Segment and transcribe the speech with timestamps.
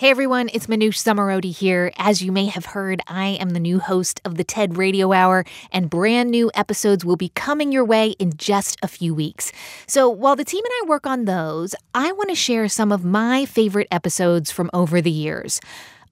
[0.00, 1.92] Hey everyone, it's Manoush Zomorodi here.
[1.98, 5.44] As you may have heard, I am the new host of the TED Radio Hour,
[5.70, 9.52] and brand new episodes will be coming your way in just a few weeks.
[9.86, 13.04] So while the team and I work on those, I want to share some of
[13.04, 15.60] my favorite episodes from over the years.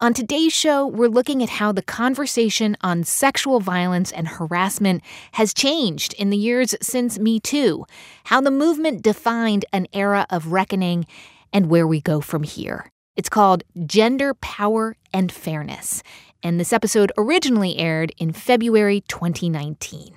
[0.02, 5.02] On today's show, we're looking at how the conversation on sexual violence and harassment
[5.32, 7.86] has changed in the years since Me Too,
[8.24, 11.06] how the movement defined an era of reckoning,
[11.54, 12.92] and where we go from here.
[13.18, 16.04] It's called Gender, Power, and Fairness.
[16.44, 20.14] And this episode originally aired in February 2019.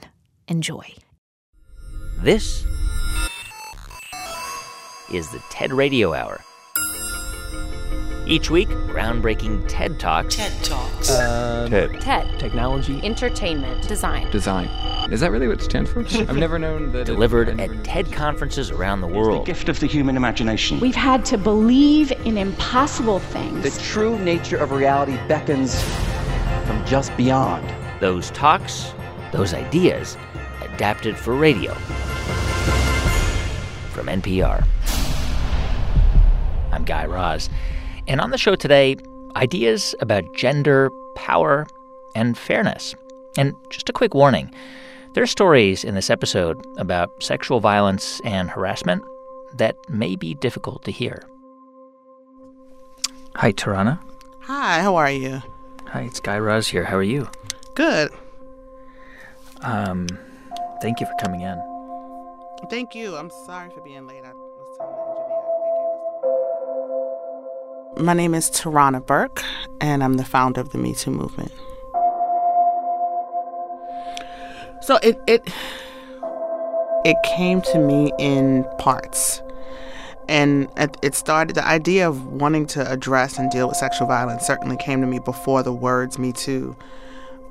[0.48, 0.86] Enjoy.
[2.20, 2.64] This
[5.12, 6.42] is the TED Radio Hour.
[8.32, 10.38] Each week, groundbreaking TED Talks.
[10.38, 11.10] TED Talks.
[11.10, 12.00] Uh, TED.
[12.00, 12.40] TED.
[12.40, 13.02] Technology.
[13.04, 13.86] Entertainment.
[13.90, 14.32] Design.
[14.32, 14.70] Design.
[15.12, 16.00] Is that really what it stands for?
[16.00, 17.06] I've never known that.
[17.06, 19.42] Delivered it, at TED conferences around the world.
[19.42, 20.80] The gift of the human imagination.
[20.80, 23.64] We've had to believe in impossible things.
[23.64, 25.84] The true nature of reality beckons
[26.66, 27.70] from just beyond.
[28.00, 28.94] Those talks,
[29.34, 30.16] those ideas,
[30.62, 31.74] adapted for radio.
[33.92, 34.66] From NPR.
[36.72, 37.50] I'm Guy Raz.
[38.12, 38.98] And on the show today,
[39.38, 41.66] ideas about gender, power,
[42.14, 42.94] and fairness.
[43.38, 44.54] And just a quick warning
[45.14, 49.02] there are stories in this episode about sexual violence and harassment
[49.54, 51.24] that may be difficult to hear.
[53.36, 53.98] Hi, Tarana.
[54.42, 55.42] Hi, how are you?
[55.88, 56.84] Hi, it's Guy Raz here.
[56.84, 57.30] How are you?
[57.76, 58.12] Good.
[59.62, 60.08] Um,
[60.82, 61.58] thank you for coming in.
[62.70, 63.16] Thank you.
[63.16, 64.24] I'm sorry for being late.
[64.26, 64.34] I
[67.98, 69.44] My name is Tarana Burke,
[69.82, 71.52] and I'm the founder of the Me Too movement.
[74.82, 75.48] So it it
[77.04, 79.42] it came to me in parts.
[80.30, 80.70] And
[81.04, 85.02] it started, the idea of wanting to address and deal with sexual violence certainly came
[85.02, 86.74] to me before the words Me Too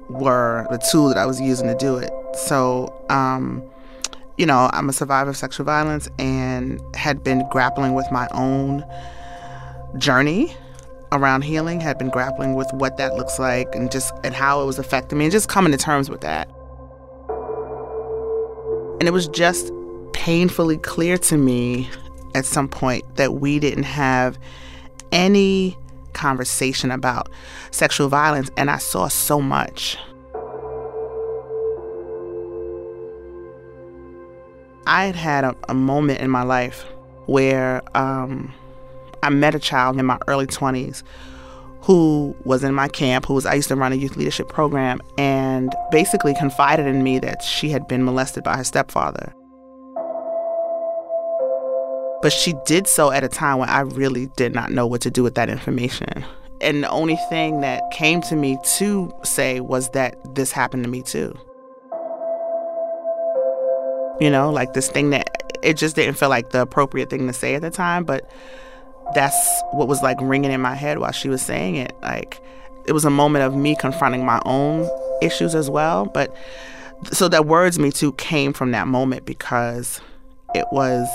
[0.08, 2.10] were the tool that I was using to do it.
[2.34, 3.62] So, um,
[4.38, 8.82] you know, I'm a survivor of sexual violence and had been grappling with my own
[9.98, 10.54] journey
[11.12, 14.66] around healing, had been grappling with what that looks like and just and how it
[14.66, 16.48] was affecting me and just coming to terms with that.
[19.00, 19.72] And it was just
[20.12, 21.88] painfully clear to me
[22.34, 24.38] at some point that we didn't have
[25.10, 25.76] any
[26.12, 27.30] conversation about
[27.70, 29.96] sexual violence and I saw so much.
[34.86, 36.84] I had had a, a moment in my life
[37.26, 38.52] where um,
[39.22, 41.02] I met a child in my early 20s
[41.82, 45.00] who was in my camp, who was I used to run a youth leadership program,
[45.16, 49.34] and basically confided in me that she had been molested by her stepfather.
[52.22, 55.10] But she did so at a time when I really did not know what to
[55.10, 56.24] do with that information.
[56.60, 60.90] And the only thing that came to me to say was that this happened to
[60.90, 61.34] me too.
[64.20, 67.32] You know, like this thing that it just didn't feel like the appropriate thing to
[67.32, 68.30] say at the time, but
[69.14, 71.94] that's what was like ringing in my head while she was saying it.
[72.02, 72.40] Like
[72.86, 74.88] it was a moment of me confronting my own
[75.22, 76.06] issues as well.
[76.06, 76.34] But
[77.12, 80.00] so that words me too came from that moment because
[80.54, 81.08] it was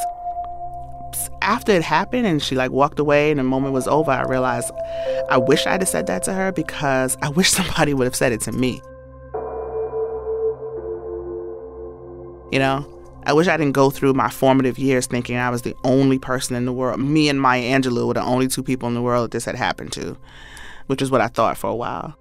[1.42, 4.72] after it happened and she like walked away and the moment was over, I realized
[5.30, 8.32] I wish I'd have said that to her because I wish somebody would have said
[8.32, 8.82] it to me.
[12.52, 12.95] You know?
[13.28, 16.56] I wish I didn't go through my formative years thinking I was the only person
[16.56, 17.00] in the world.
[17.00, 19.56] Me and Maya Angelou were the only two people in the world that this had
[19.56, 20.16] happened to,
[20.86, 22.16] which is what I thought for a while.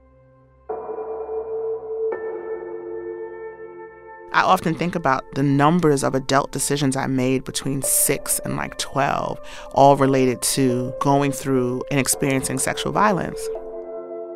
[4.33, 8.79] I often think about the numbers of adult decisions I made between six and like
[8.79, 9.39] 12,
[9.75, 13.39] all related to going through and experiencing sexual violence.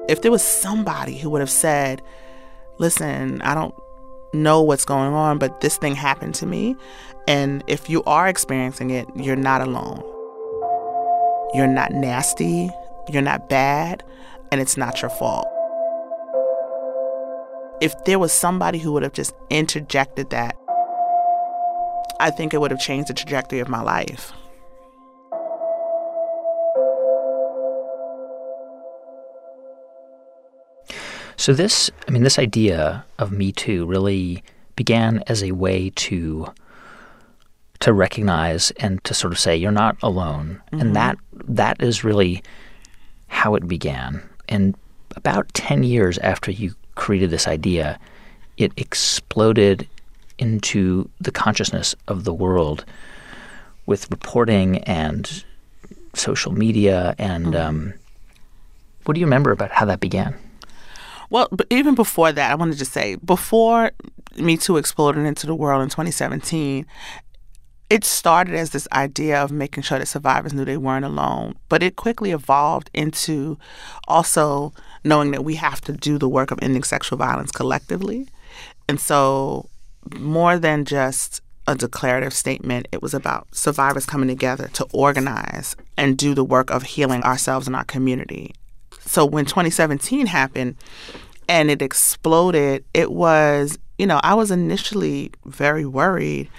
[0.07, 2.03] If there was somebody who would have said,
[2.79, 3.75] listen, I don't
[4.33, 6.77] know what's going on, but this thing happened to me.
[7.27, 10.03] And if you are experiencing it, you're not alone.
[11.55, 12.71] You're not nasty,
[13.09, 14.03] you're not bad,
[14.53, 15.47] and it's not your fault.
[17.81, 20.57] If there was somebody who would have just interjected that,
[22.21, 24.33] I think it would have changed the trajectory of my life.
[31.49, 34.43] So this, I mean, this idea of Me Too really
[34.77, 36.53] began as a way to
[37.81, 42.43] to recognize and to sort of say you're not alone, and that that is really
[43.29, 44.23] how it began.
[44.47, 44.75] And
[45.17, 47.99] about ten years after you created this idea,
[48.59, 49.89] it exploded
[50.39, 52.85] into the consciousness of the world
[53.87, 55.45] with reporting and
[56.13, 57.95] social media and um,
[59.07, 60.35] What do you remember about how that began?
[61.31, 63.93] Well, but even before that, I wanted to say before
[64.37, 66.87] Me Too exploded into the world in 2017,
[67.91, 71.83] it started as this idea of making sure that survivors knew they weren't alone, but
[71.83, 73.59] it quickly evolved into
[74.07, 74.73] also
[75.05, 78.29] knowing that we have to do the work of ending sexual violence collectively.
[78.89, 79.69] And so,
[80.15, 86.17] more than just a declarative statement, it was about survivors coming together to organize and
[86.17, 88.55] do the work of healing ourselves and our community.
[89.09, 90.77] So, when 2017 happened
[91.49, 96.51] and it exploded, it was, you know, I was initially very worried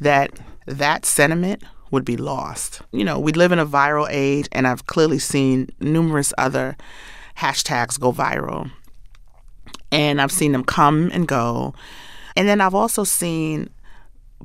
[0.00, 1.62] that that sentiment
[1.92, 2.82] would be lost.
[2.90, 6.76] You know, we live in a viral age, and I've clearly seen numerous other
[7.36, 8.70] hashtags go viral.
[9.92, 11.72] And I've seen them come and go.
[12.34, 13.70] And then I've also seen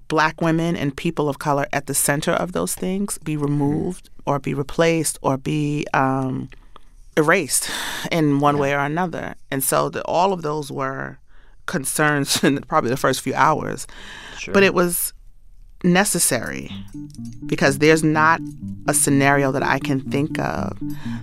[0.10, 4.38] black women and people of color at the center of those things be removed or
[4.38, 6.50] be replaced or be um,
[7.18, 7.70] erased
[8.12, 9.36] in one way or another.
[9.52, 11.18] And so the, all of those were
[11.66, 13.88] concerns in probably the first few hours.
[14.38, 14.54] Sure.
[14.54, 15.14] But it was
[15.84, 16.72] necessary
[17.46, 18.42] because there's not
[18.88, 20.78] a scenario that I can think of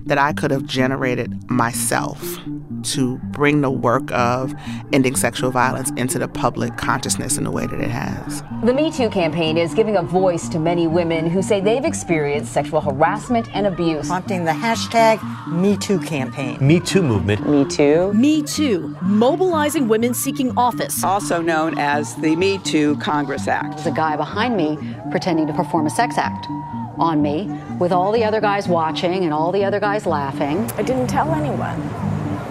[0.05, 2.39] that I could have generated myself
[2.83, 4.55] to bring the work of
[4.93, 8.43] ending sexual violence into the public consciousness in the way that it has.
[8.63, 12.53] The Me Too campaign is giving a voice to many women who say they've experienced
[12.53, 14.09] sexual harassment and abuse.
[14.09, 16.59] Prompting the hashtag Me Too campaign.
[16.61, 17.49] Me Too movement.
[17.49, 18.13] Me Too.
[18.13, 21.03] Me Too, mobilizing women seeking office.
[21.03, 23.77] Also known as the Me Too Congress Act.
[23.77, 24.79] There's a guy behind me
[25.11, 26.47] pretending to perform a sex act
[26.99, 27.47] on me
[27.79, 30.71] with all the other guys watching and all the other guys laughing.
[30.73, 31.81] I didn't tell anyone.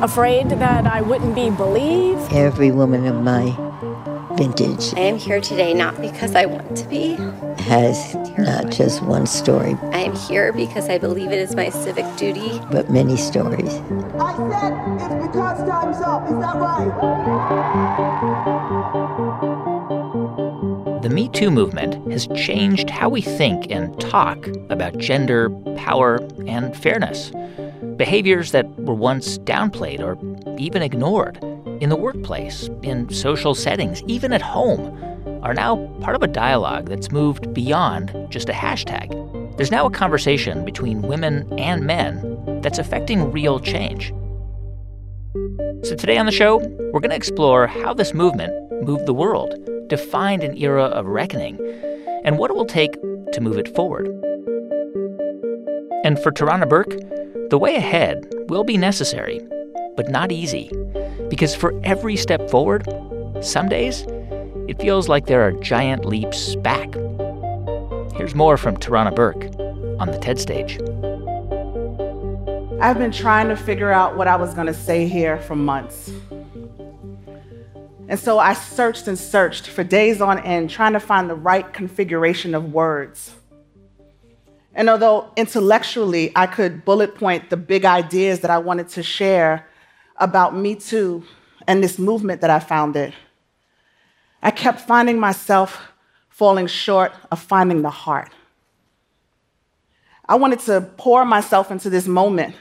[0.02, 2.34] Afraid that I wouldn't be believed.
[2.34, 3.56] Every woman of my
[4.36, 4.94] vintage.
[4.96, 7.16] I am here today not because I want to be.
[7.64, 9.78] Has not just one story.
[9.92, 12.60] I am here because I believe it is my civic duty.
[12.72, 13.76] But many stories.
[14.20, 16.30] I said it's because time's up.
[16.30, 16.94] Is that right?
[21.04, 26.74] The Me Too movement has changed how we think and talk about gender, power, and
[26.78, 27.30] fairness.
[27.98, 30.18] Behaviors that were once downplayed or
[30.58, 31.44] even ignored
[31.82, 34.98] in the workplace, in social settings, even at home,
[35.44, 39.58] are now part of a dialogue that's moved beyond just a hashtag.
[39.58, 44.14] There's now a conversation between women and men that's affecting real change.
[45.86, 46.60] So, today on the show,
[46.94, 48.54] we're going to explore how this movement
[48.84, 49.54] moved the world
[49.88, 51.60] defined an era of reckoning
[52.24, 52.94] and what it will take
[53.32, 54.08] to move it forward.
[56.04, 56.98] And for Tarana Burke,
[57.50, 59.42] the way ahead will be necessary,
[59.96, 60.72] but not easy,
[61.30, 62.88] because for every step forward,
[63.42, 64.06] some days
[64.68, 66.94] it feels like there are giant leaps back.
[68.16, 69.46] Here's more from Tarana Burke
[70.00, 70.80] on the TED stage.
[72.82, 76.12] I've been trying to figure out what I was going to say here for months.
[78.14, 81.74] And so I searched and searched for days on end, trying to find the right
[81.74, 83.34] configuration of words.
[84.76, 89.68] And although intellectually I could bullet point the big ideas that I wanted to share
[90.18, 91.24] about Me Too
[91.66, 93.16] and this movement that I founded,
[94.44, 95.82] I kept finding myself
[96.30, 98.30] falling short of finding the heart.
[100.30, 102.54] I wanted to pour myself into this moment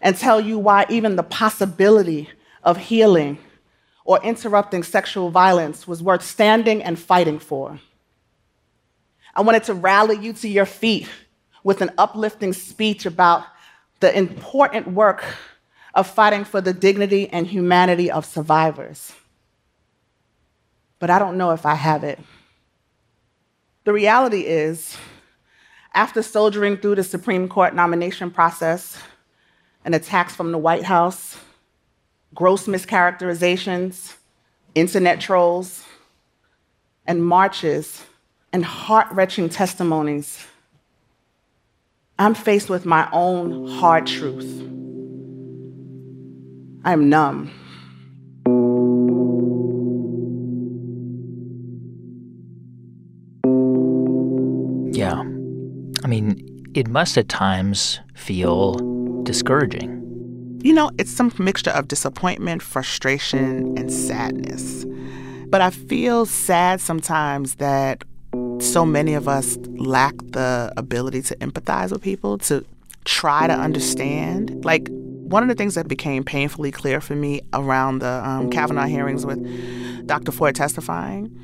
[0.00, 2.30] and tell you why even the possibility
[2.64, 3.38] of healing
[4.08, 7.78] or interrupting sexual violence was worth standing and fighting for.
[9.34, 11.06] I wanted to rally you to your feet
[11.62, 13.44] with an uplifting speech about
[14.00, 15.22] the important work
[15.92, 19.12] of fighting for the dignity and humanity of survivors.
[21.00, 22.18] But I don't know if I have it.
[23.84, 24.96] The reality is,
[25.92, 28.96] after soldiering through the Supreme Court nomination process
[29.84, 31.36] and attacks from the White House,
[32.34, 34.16] gross mischaracterizations,
[34.74, 35.84] internet trolls,
[37.06, 38.04] and marches
[38.52, 40.46] and heart wrenching testimonies,
[42.18, 44.60] I'm faced with my own hard truth.
[46.84, 47.50] I'm numb.
[54.92, 55.20] Yeah.
[56.02, 56.44] I mean,
[56.74, 58.74] it must at times feel
[59.22, 59.97] discouraging.
[60.60, 64.84] You know, it's some mixture of disappointment, frustration, and sadness.
[65.48, 68.04] But I feel sad sometimes that
[68.60, 72.64] so many of us lack the ability to empathize with people, to
[73.04, 74.64] try to understand.
[74.64, 78.86] Like, one of the things that became painfully clear for me around the um, Kavanaugh
[78.86, 80.32] hearings with Dr.
[80.32, 81.38] Ford testifying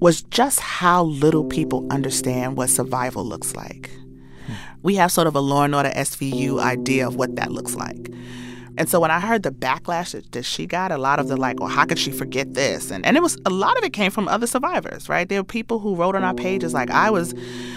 [0.00, 3.90] was just how little people understand what survival looks like.
[4.82, 8.10] We have sort of a law and order SVU idea of what that looks like.
[8.78, 11.36] And so when I heard the backlash that, that she got, a lot of the
[11.36, 12.90] like, well, how could she forget this?
[12.90, 15.28] And and it was a lot of it came from other survivors, right?
[15.28, 17.34] There were people who wrote on our pages like, I was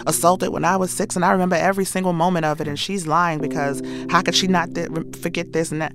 [0.08, 3.08] assaulted when I was six, and I remember every single moment of it, and she's
[3.08, 4.90] lying because how could she not th-
[5.22, 5.94] forget this and that?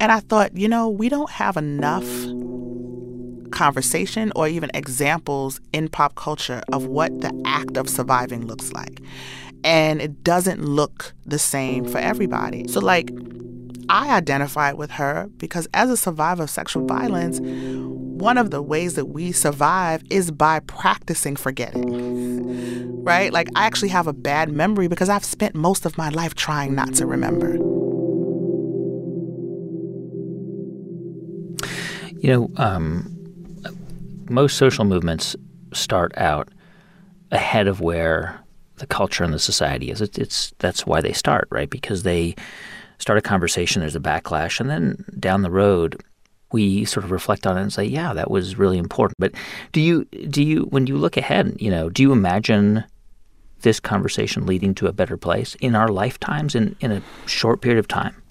[0.00, 2.04] And I thought, you know, we don't have enough
[3.52, 9.00] conversation or even examples in pop culture of what the act of surviving looks like.
[9.64, 12.68] And it doesn't look the same for everybody.
[12.68, 13.10] So, like,
[13.88, 18.94] I identified with her because as a survivor of sexual violence, one of the ways
[18.94, 23.02] that we survive is by practicing forgetting.
[23.02, 23.32] Right?
[23.32, 26.74] Like, I actually have a bad memory because I've spent most of my life trying
[26.74, 27.54] not to remember.
[32.18, 33.10] You know, um,
[34.30, 35.36] most social movements
[35.72, 36.48] start out
[37.30, 38.43] ahead of where
[38.76, 40.00] the culture and the society is.
[40.00, 41.70] It's, it's that's why they start, right?
[41.70, 42.34] Because they
[42.98, 46.00] start a conversation, there's a backlash, and then down the road,
[46.52, 49.32] we sort of reflect on it and say, "Yeah, that was really important." But
[49.72, 52.84] do you do you when you look ahead, you know, do you imagine
[53.60, 57.78] this conversation leading to a better place in our lifetimes in in a short period
[57.78, 58.22] of time?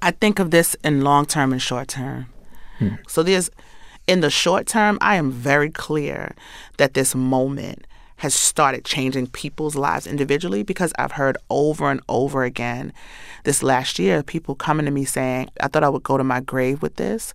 [0.00, 2.26] I think of this in long term and short term.
[2.78, 2.94] Hmm.
[3.06, 3.50] So there's
[4.06, 6.34] in the short term, I am very clear
[6.76, 7.86] that this moment
[8.22, 12.92] has started changing people's lives individually because I've heard over and over again
[13.42, 16.38] this last year people coming to me saying, I thought I would go to my
[16.38, 17.34] grave with this,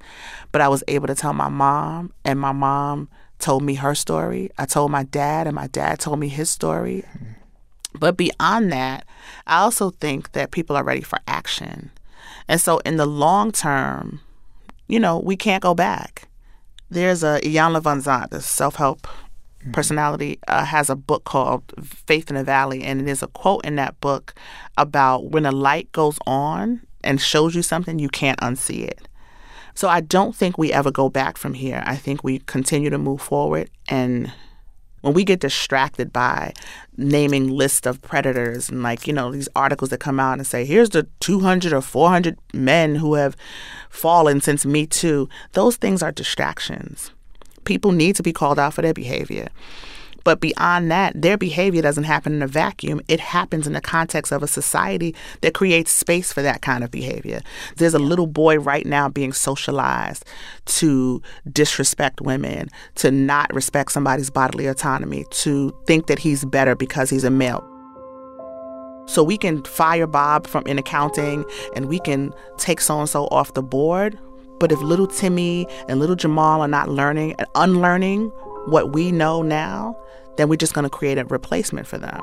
[0.53, 4.49] but I was able to tell my mom, and my mom told me her story.
[4.57, 7.03] I told my dad, and my dad told me his story.
[7.93, 9.05] But beyond that,
[9.45, 11.91] I also think that people are ready for action.
[12.47, 14.21] And so in the long term,
[14.87, 16.29] you know, we can't go back.
[16.89, 19.26] There's a Iyanla Vanzant, the self-help mm-hmm.
[19.71, 23.75] Personality, uh, has a book called Faith in the Valley, and there's a quote in
[23.75, 24.33] that book
[24.77, 29.07] about when a light goes on and shows you something, you can't unsee it.
[29.73, 31.83] So I don't think we ever go back from here.
[31.85, 34.31] I think we continue to move forward and
[35.01, 36.53] when we get distracted by
[36.97, 40.65] naming lists of predators and like you know these articles that come out and say
[40.65, 43.37] here's the 200 or 400 men who have
[43.89, 47.11] fallen since me too those things are distractions
[47.67, 49.49] people need to be called out for their behavior
[50.27, 52.99] but beyond that, their behavior doesn't happen in a vacuum.
[53.07, 56.91] It happens in the context of a society that creates space for that kind of
[56.91, 57.39] behavior.
[57.77, 60.25] There's a little boy right now being socialized
[60.65, 67.09] to disrespect women, to not respect somebody's bodily autonomy, to think that he's better because
[67.09, 67.65] he's a male.
[69.05, 73.27] So we can fire Bob from in accounting and we can take so and so
[73.27, 74.19] off the board.
[74.59, 78.29] But if little Timmy and little Jamal are not learning and unlearning
[78.65, 79.97] what we know now,
[80.37, 82.21] then we're just going to create a replacement for them.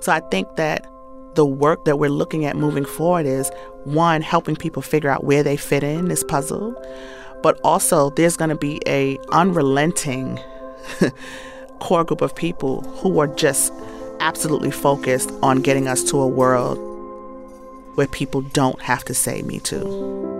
[0.00, 0.86] So I think that
[1.34, 3.50] the work that we're looking at moving forward is
[3.84, 6.74] one, helping people figure out where they fit in this puzzle,
[7.42, 10.38] but also there's going to be a unrelenting
[11.78, 13.72] core group of people who are just
[14.20, 16.78] absolutely focused on getting us to a world
[17.94, 20.39] where people don't have to say me too.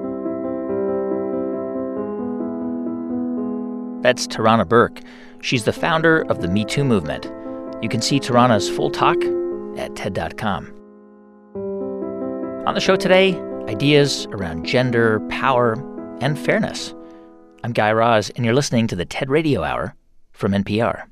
[4.03, 5.01] That's Tarana Burke.
[5.43, 7.31] She's the founder of the Me Too movement.
[7.83, 9.17] You can see Tarana's full talk
[9.79, 10.75] at TED.com.
[12.67, 13.35] On the show today,
[13.69, 15.75] ideas around gender, power,
[16.21, 16.95] and fairness.
[17.63, 19.95] I'm Guy Raz, and you're listening to the TED Radio Hour
[20.33, 21.05] from NPR.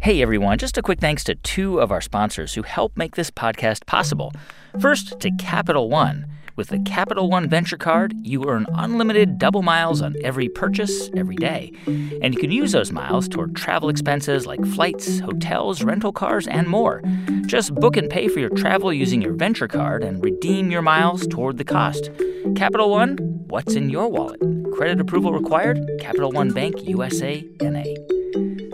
[0.00, 3.30] Hey everyone, just a quick thanks to two of our sponsors who help make this
[3.30, 4.32] podcast possible.
[4.80, 6.26] First, to Capital One.
[6.54, 11.36] With the Capital One Venture Card, you earn unlimited double miles on every purchase every
[11.36, 11.72] day.
[11.86, 16.68] And you can use those miles toward travel expenses like flights, hotels, rental cars, and
[16.68, 17.02] more.
[17.46, 21.26] Just book and pay for your travel using your Venture Card and redeem your miles
[21.26, 22.10] toward the cost.
[22.54, 23.16] Capital One,
[23.48, 24.40] what's in your wallet?
[24.74, 25.80] Credit approval required?
[26.00, 27.84] Capital One Bank USA NA.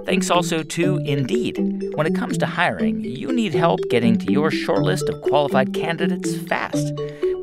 [0.08, 1.58] Thanks also to Indeed.
[1.94, 6.34] When it comes to hiring, you need help getting to your shortlist of qualified candidates
[6.34, 6.94] fast.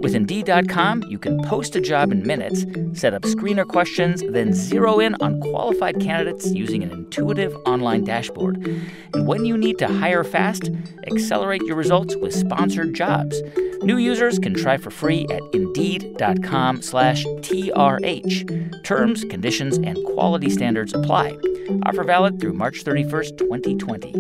[0.02, 2.66] With Indeed.com, you can post a job in minutes,
[3.00, 8.58] set up screener questions, then zero in on qualified candidates using an intuitive online dashboard.
[9.14, 10.72] And when you need to hire fast,
[11.06, 13.40] accelerate your results with sponsored jobs.
[13.84, 18.84] New users can try for free at Indeed.com slash TRH.
[18.84, 21.38] Terms, conditions, and quality standards apply.
[21.86, 24.16] Offer valid through March 31st, 2020.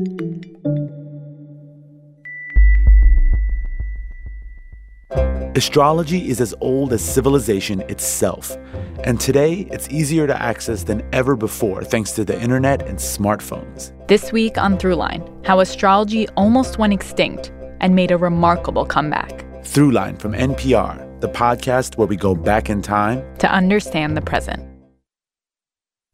[5.56, 8.58] Astrology is as old as civilization itself,
[9.06, 13.94] and today it's easier to access than ever before thanks to the internet and smartphones.
[14.10, 19.46] This week on Throughline, how astrology almost went extinct and made a remarkable comeback.
[19.62, 24.62] Throughline from NPR, the podcast where we go back in time to understand the present.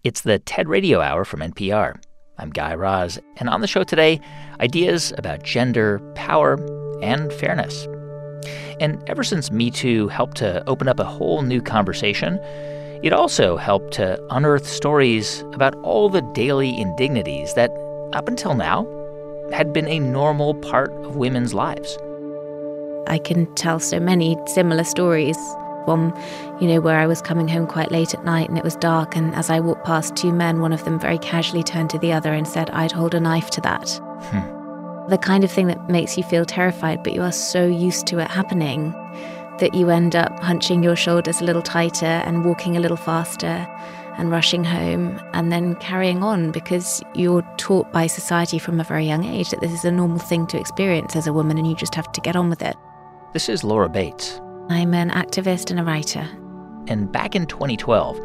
[0.04, 2.00] It's the TED Radio Hour from NPR.
[2.41, 4.19] I'm Guy Raz, and on the show today,
[4.60, 6.55] ideas about gender, power,
[7.03, 7.88] and fairness.
[8.79, 12.39] And ever since Me Too helped to open up a whole new conversation,
[13.03, 17.69] it also helped to unearth stories about all the daily indignities that,
[18.13, 18.88] up until now,
[19.53, 21.95] had been a normal part of women's lives.
[23.05, 25.38] I can tell so many similar stories
[25.85, 26.13] from,
[26.59, 29.15] you know, where I was coming home quite late at night and it was dark.
[29.15, 32.11] And as I walked past two men, one of them very casually turned to the
[32.11, 33.89] other and said, I'd hold a knife to that.
[34.29, 35.09] Hmm.
[35.09, 38.19] The kind of thing that makes you feel terrified, but you are so used to
[38.19, 38.93] it happening
[39.59, 43.67] that you end up hunching your shoulders a little tighter and walking a little faster
[44.17, 49.05] and rushing home and then carrying on because you're taught by society from a very
[49.05, 51.75] young age that this is a normal thing to experience as a woman and you
[51.75, 52.75] just have to get on with it.
[53.33, 54.41] This is Laura Bates.
[54.70, 56.27] I'm an activist and a writer.
[56.88, 58.20] And back in 2012,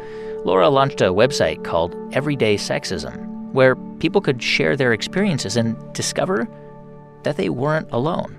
[0.45, 6.47] Laura launched a website called Everyday Sexism, where people could share their experiences and discover
[7.23, 8.37] that they weren't alone.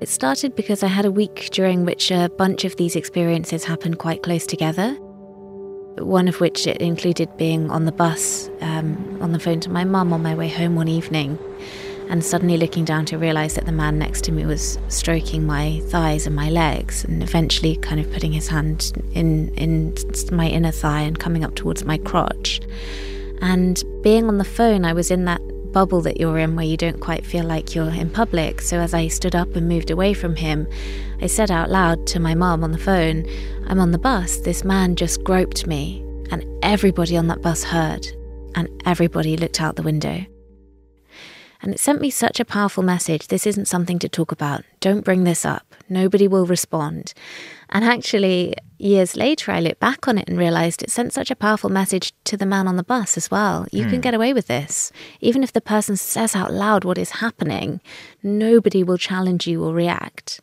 [0.00, 3.98] It started because I had a week during which a bunch of these experiences happened
[3.98, 4.94] quite close together.
[5.98, 9.84] One of which it included being on the bus, um, on the phone to my
[9.84, 11.38] mum on my way home one evening,
[12.08, 15.80] and suddenly looking down to realize that the man next to me was stroking my
[15.88, 19.94] thighs and my legs, and eventually kind of putting his hand in in
[20.30, 22.60] my inner thigh and coming up towards my crotch.
[23.40, 25.40] And being on the phone, I was in that
[25.72, 28.60] bubble that you're in where you don't quite feel like you're in public.
[28.60, 30.68] So as I stood up and moved away from him,
[31.20, 33.26] I said out loud to my mum on the phone,
[33.66, 34.38] I'm on the bus.
[34.38, 36.00] This man just groped me.
[36.30, 38.06] And everybody on that bus heard,
[38.54, 40.24] and everybody looked out the window.
[41.64, 43.28] And it sent me such a powerful message.
[43.28, 44.64] This isn't something to talk about.
[44.80, 45.74] Don't bring this up.
[45.88, 47.14] Nobody will respond.
[47.70, 51.36] And actually, years later, I looked back on it and realized it sent such a
[51.36, 53.66] powerful message to the man on the bus as well.
[53.72, 53.88] You mm.
[53.88, 54.02] can hmm.
[54.02, 54.92] get away with this.
[55.22, 57.80] Even if the person says out loud what is happening,
[58.22, 60.42] nobody will challenge you or react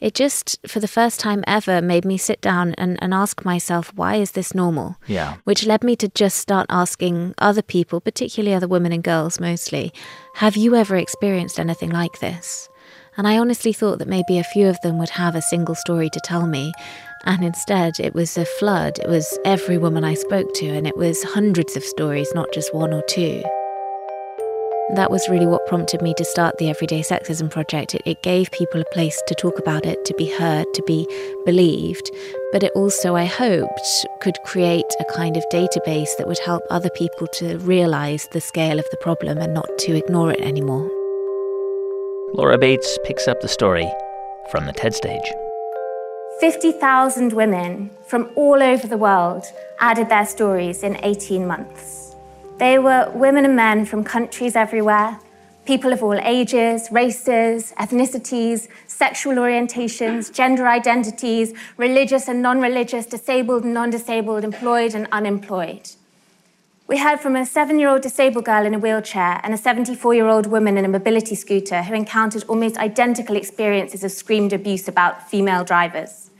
[0.00, 3.92] it just, for the first time ever, made me sit down and, and ask myself,
[3.94, 4.96] why is this normal?
[5.06, 5.36] Yeah.
[5.44, 9.92] Which led me to just start asking other people, particularly other women and girls mostly,
[10.34, 12.68] have you ever experienced anything like this?
[13.16, 16.10] And I honestly thought that maybe a few of them would have a single story
[16.10, 16.72] to tell me.
[17.24, 18.98] And instead, it was a flood.
[18.98, 22.74] It was every woman I spoke to, and it was hundreds of stories, not just
[22.74, 23.42] one or two.
[24.94, 27.96] That was really what prompted me to start the Everyday Sexism Project.
[27.96, 31.08] It, it, gave people a place to talk about it, to be heard, to be
[31.44, 32.08] believed,
[32.52, 36.88] but it also, I hoped, could create a kind of database that would help other
[36.90, 40.88] people to realize the scale of the problem and not to ignore it anymore.
[42.34, 43.90] Laura Bates picks up the story
[44.52, 45.32] from the TED stage.
[46.38, 49.46] 50,000 women from all over the world
[49.80, 52.15] added their stories in 18 months.
[52.58, 55.20] They were women and men from countries everywhere,
[55.66, 63.64] people of all ages, races, ethnicities, sexual orientations, gender identities, religious and non religious, disabled
[63.64, 65.90] and non disabled, employed and unemployed.
[66.86, 70.14] We heard from a seven year old disabled girl in a wheelchair and a 74
[70.14, 74.88] year old woman in a mobility scooter who encountered almost identical experiences of screamed abuse
[74.88, 76.30] about female drivers.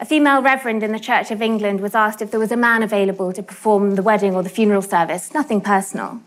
[0.00, 2.82] A female reverend in the Church of England was asked if there was a man
[2.82, 6.22] available to perform the wedding or the funeral service, nothing personal.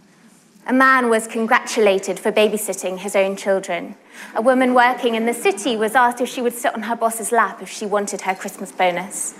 [0.68, 3.96] A man was congratulated for babysitting his own children.
[4.36, 7.32] A woman working in the city was asked if she would sit on her boss's
[7.32, 9.34] lap if she wanted her Christmas bonus.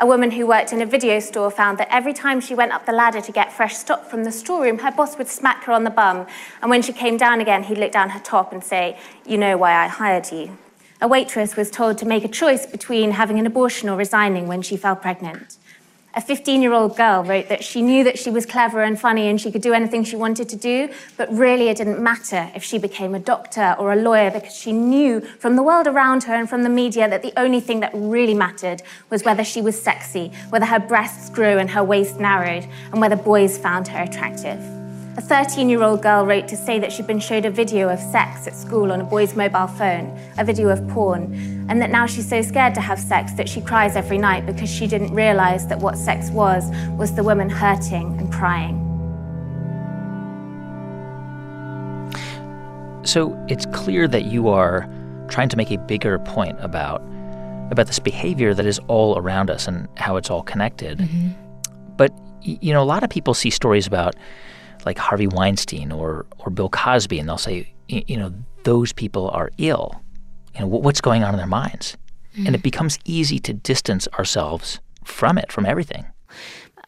[0.00, 2.86] A woman who worked in a video store found that every time she went up
[2.86, 5.84] the ladder to get fresh stock from the storeroom, her boss would smack her on
[5.84, 6.26] the bum.
[6.60, 9.56] And when she came down again, he'd look down her top and say, You know
[9.56, 10.58] why I hired you.
[11.00, 14.62] A waitress was told to make a choice between having an abortion or resigning when
[14.62, 15.58] she fell pregnant.
[16.14, 19.28] A 15 year old girl wrote that she knew that she was clever and funny
[19.28, 22.64] and she could do anything she wanted to do, but really it didn't matter if
[22.64, 26.34] she became a doctor or a lawyer because she knew from the world around her
[26.34, 28.80] and from the media that the only thing that really mattered
[29.10, 33.16] was whether she was sexy, whether her breasts grew and her waist narrowed, and whether
[33.16, 34.75] boys found her attractive.
[35.18, 37.98] A 13 year old girl wrote to say that she'd been showed a video of
[37.98, 41.32] sex at school on a boy's mobile phone, a video of porn,
[41.70, 44.68] and that now she's so scared to have sex that she cries every night because
[44.68, 48.82] she didn't realize that what sex was was the woman hurting and crying.
[53.06, 54.86] So it's clear that you are
[55.28, 57.00] trying to make a bigger point about
[57.70, 60.98] about this behavior that is all around us and how it's all connected.
[60.98, 61.30] Mm-hmm.
[61.96, 64.14] But you know, a lot of people see stories about
[64.86, 69.50] like Harvey Weinstein or or Bill Cosby, and they'll say, you know, those people are
[69.58, 70.00] ill.
[70.54, 71.98] You know, what's going on in their minds,
[72.34, 72.46] mm.
[72.46, 76.06] and it becomes easy to distance ourselves from it, from everything.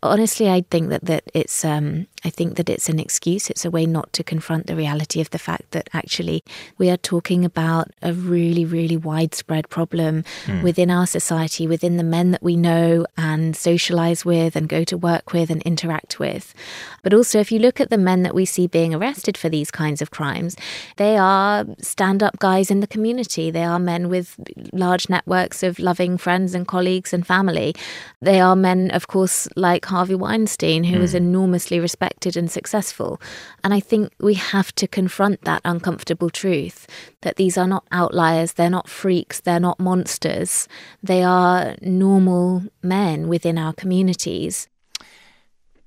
[0.02, 3.50] Honestly, I think that that it's um, I think that it's an excuse.
[3.50, 6.42] It's a way not to confront the reality of the fact that actually
[6.76, 10.62] we are talking about a really, really widespread problem mm.
[10.62, 14.96] within our society, within the men that we know and socialize with and go to
[14.96, 16.54] work with and interact with.
[17.02, 19.70] But also, if you look at the men that we see being arrested for these
[19.70, 20.56] kinds of crimes,
[20.96, 23.50] they are stand up guys in the community.
[23.50, 24.36] They are men with
[24.72, 27.74] large networks of loving friends and colleagues and family.
[28.20, 31.00] They are men, of course, like Harvey Weinstein, who mm.
[31.00, 33.20] was enormously respected respected and successful.
[33.64, 36.86] And I think we have to confront that uncomfortable truth
[37.22, 40.68] that these are not outliers, they're not freaks, they're not monsters.
[41.02, 44.68] They are normal men within our communities.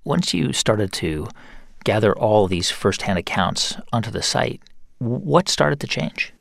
[0.04, 1.28] Once you started to
[1.84, 4.62] gather all these firsthand accounts onto the site,
[5.00, 6.34] what started to change?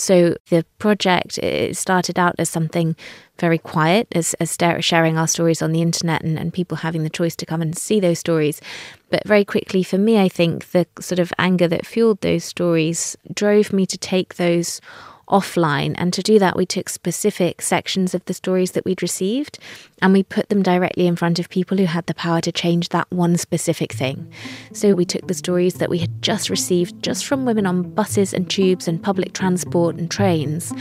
[0.00, 2.96] So the project it started out as something
[3.38, 7.10] very quiet, as, as sharing our stories on the internet and, and people having the
[7.10, 8.62] choice to come and see those stories.
[9.10, 13.14] But very quickly, for me, I think the sort of anger that fueled those stories
[13.34, 14.80] drove me to take those
[15.30, 15.94] offline.
[15.96, 19.58] And to do that, we took specific sections of the stories that we'd received
[20.02, 22.88] and we put them directly in front of people who had the power to change
[22.90, 24.32] that one specific thing.
[24.72, 28.32] So we took the stories that we had just received just from women on buses
[28.32, 30.72] and tubes and public transport and trains,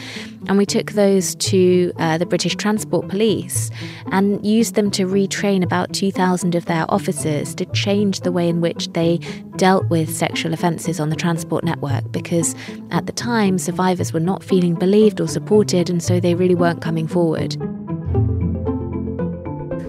[0.47, 3.69] and we took those to uh, the British Transport Police
[4.11, 8.61] and used them to retrain about 2,000 of their officers to change the way in
[8.61, 9.17] which they
[9.57, 12.55] dealt with sexual offences on the transport network because
[12.91, 16.81] at the time survivors were not feeling believed or supported, and so they really weren't
[16.81, 17.55] coming forward.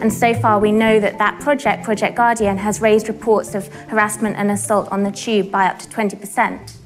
[0.00, 4.36] And so far, we know that that project, Project Guardian, has raised reports of harassment
[4.36, 6.79] and assault on the tube by up to 20%.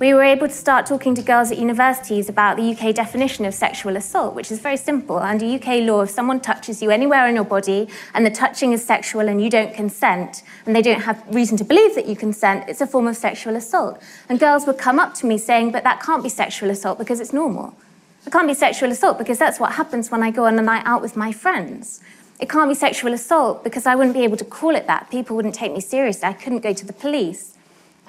[0.00, 3.52] We were able to start talking to girls at universities about the UK definition of
[3.52, 5.18] sexual assault, which is very simple.
[5.18, 8.82] Under UK law, if someone touches you anywhere on your body and the touching is
[8.82, 12.66] sexual and you don't consent, and they don't have reason to believe that you consent,
[12.66, 14.00] it's a form of sexual assault.
[14.30, 17.20] And girls would come up to me saying, but that can't be sexual assault because
[17.20, 17.76] it's normal.
[18.24, 20.84] It can't be sexual assault because that's what happens when I go on a night
[20.86, 22.00] out with my friends.
[22.38, 25.10] It can't be sexual assault because I wouldn't be able to call it that.
[25.10, 26.26] People wouldn't take me seriously.
[26.26, 27.58] I couldn't go to the police.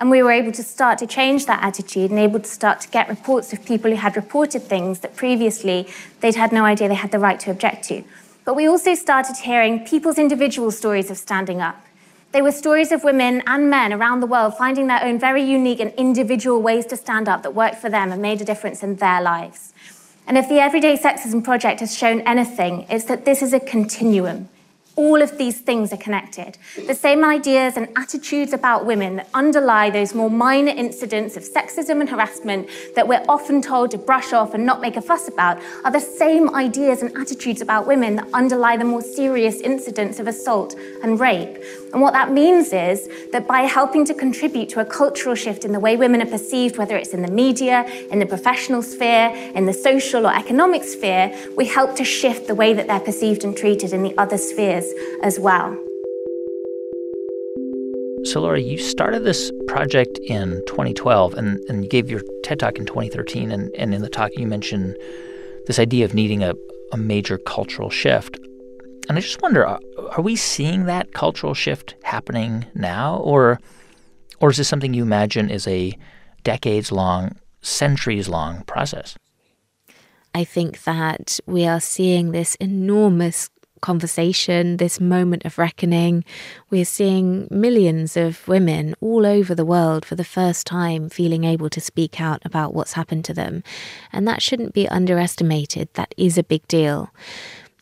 [0.01, 2.89] And we were able to start to change that attitude and able to start to
[2.89, 5.87] get reports of people who had reported things that previously
[6.21, 8.03] they'd had no idea they had the right to object to.
[8.43, 11.85] But we also started hearing people's individual stories of standing up.
[12.31, 15.79] They were stories of women and men around the world finding their own very unique
[15.79, 18.95] and individual ways to stand up that worked for them and made a difference in
[18.95, 19.71] their lives.
[20.25, 24.49] And if the Everyday Sexism Project has shown anything, it's that this is a continuum
[24.95, 26.57] all of these things are connected.
[26.87, 32.01] The same ideas and attitudes about women that underlie those more minor incidents of sexism
[32.01, 35.61] and harassment that we're often told to brush off and not make a fuss about
[35.83, 40.27] are the same ideas and attitudes about women that underlie the more serious incidents of
[40.27, 41.57] assault and rape.
[41.93, 45.71] And what that means is that by helping to contribute to a cultural shift in
[45.73, 49.65] the way women are perceived, whether it's in the media, in the professional sphere, in
[49.65, 53.57] the social or economic sphere, we help to shift the way that they're perceived and
[53.57, 54.85] treated in the other spheres
[55.21, 55.77] as well.
[58.23, 62.77] So, Laura, you started this project in 2012 and, and you gave your TED Talk
[62.77, 63.51] in 2013.
[63.51, 64.95] And, and in the talk, you mentioned
[65.65, 66.53] this idea of needing a,
[66.91, 68.39] a major cultural shift.
[69.09, 69.79] And I just wonder are,
[70.11, 73.17] are we seeing that cultural shift happening now?
[73.17, 73.59] Or,
[74.39, 75.97] or is this something you imagine is a
[76.43, 79.17] decades long, centuries long process?
[80.33, 83.49] I think that we are seeing this enormous
[83.81, 86.23] conversation, this moment of reckoning.
[86.69, 91.69] We're seeing millions of women all over the world for the first time feeling able
[91.71, 93.63] to speak out about what's happened to them.
[94.13, 95.89] And that shouldn't be underestimated.
[95.95, 97.11] That is a big deal.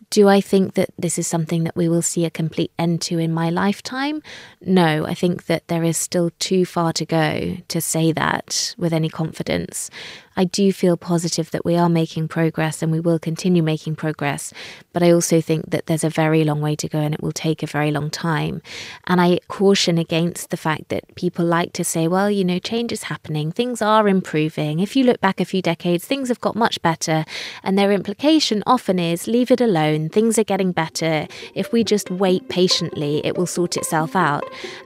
[0.10, 3.20] Do I think that this is something that we will see a complete end to
[3.20, 4.24] in my lifetime?
[4.60, 8.92] No, I think that there is still too far to go to say that with
[8.92, 9.92] any confidence.
[10.36, 14.54] I do feel positive that we are making progress and we will continue making progress.
[14.94, 17.32] But I also think that there's a very long way to go and it will
[17.32, 18.62] take a very long time.
[19.08, 22.92] And I caution against the fact that people like to say, well, you know, change
[22.92, 24.80] is happening, things are improving.
[24.80, 27.26] If you look back a few decades, things have got much better.
[27.64, 30.10] And their implication often is leave it alone.
[30.10, 31.28] Things are getting better.
[31.56, 34.44] If we just wait patiently, it will sort itself out.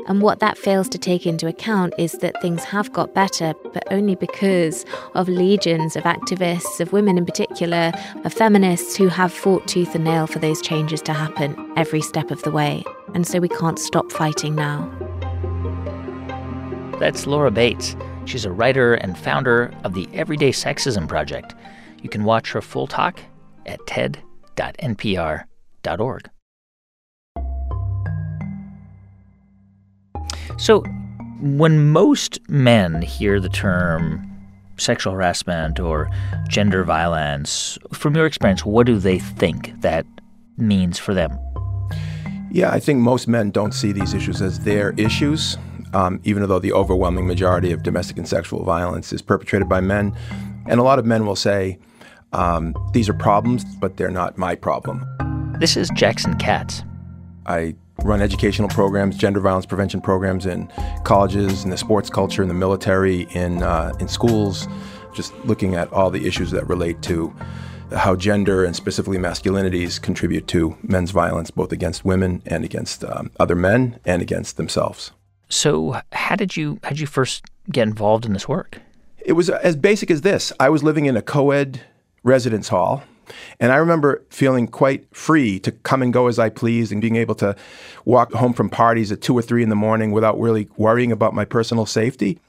[0.07, 3.83] And what that fails to take into account is that things have got better, but
[3.91, 7.91] only because of legions of activists, of women in particular,
[8.23, 12.31] of feminists who have fought tooth and nail for those changes to happen every step
[12.31, 12.83] of the way.
[13.13, 14.89] And so we can't stop fighting now.
[16.99, 17.95] That's Laura Bates.
[18.25, 21.53] She's a writer and founder of the Everyday Sexism Project.
[22.01, 23.19] You can watch her full talk
[23.65, 25.43] at ted.npr.org.
[30.57, 30.83] So,
[31.41, 34.32] when most men hear the term
[34.77, 36.09] sexual harassment or
[36.47, 40.05] gender violence, from your experience, what do they think that
[40.57, 41.37] means for them?
[42.51, 45.57] Yeah, I think most men don't see these issues as their issues,
[45.93, 50.15] um, even though the overwhelming majority of domestic and sexual violence is perpetrated by men.
[50.67, 51.79] And a lot of men will say,
[52.31, 55.05] um, these are problems, but they're not my problem.
[55.59, 56.83] This is Jackson Katz.
[57.45, 60.67] I run educational programs, gender violence prevention programs in
[61.03, 64.67] colleges, in the sports culture, in the military, in, uh, in schools,
[65.13, 67.33] just looking at all the issues that relate to
[67.95, 73.31] how gender and specifically masculinities contribute to men's violence, both against women and against um,
[73.39, 75.11] other men and against themselves.
[75.49, 78.79] So, how did you how did you first get involved in this work?
[79.19, 80.51] It was as basic as this.
[80.59, 81.81] I was living in a co-ed
[82.23, 83.03] residence hall
[83.59, 87.15] and I remember feeling quite free to come and go as I pleased and being
[87.15, 87.55] able to
[88.05, 91.33] walk home from parties at two or three in the morning without really worrying about
[91.33, 92.39] my personal safety.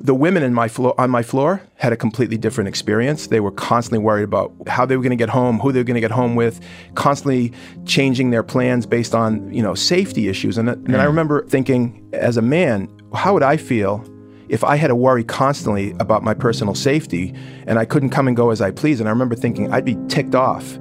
[0.00, 3.26] The women in my flo- on my floor had a completely different experience.
[3.26, 5.84] They were constantly worried about how they were going to get home, who they were
[5.84, 6.60] going to get home with,
[6.94, 7.52] constantly
[7.84, 10.56] changing their plans based on you know safety issues.
[10.56, 11.06] And, and I mm.
[11.06, 14.04] remember thinking, as a man, how would I feel
[14.48, 17.34] if I had to worry constantly about my personal safety
[17.66, 19.00] and I couldn't come and go as I please.
[19.00, 20.78] And I remember thinking I'd be ticked off.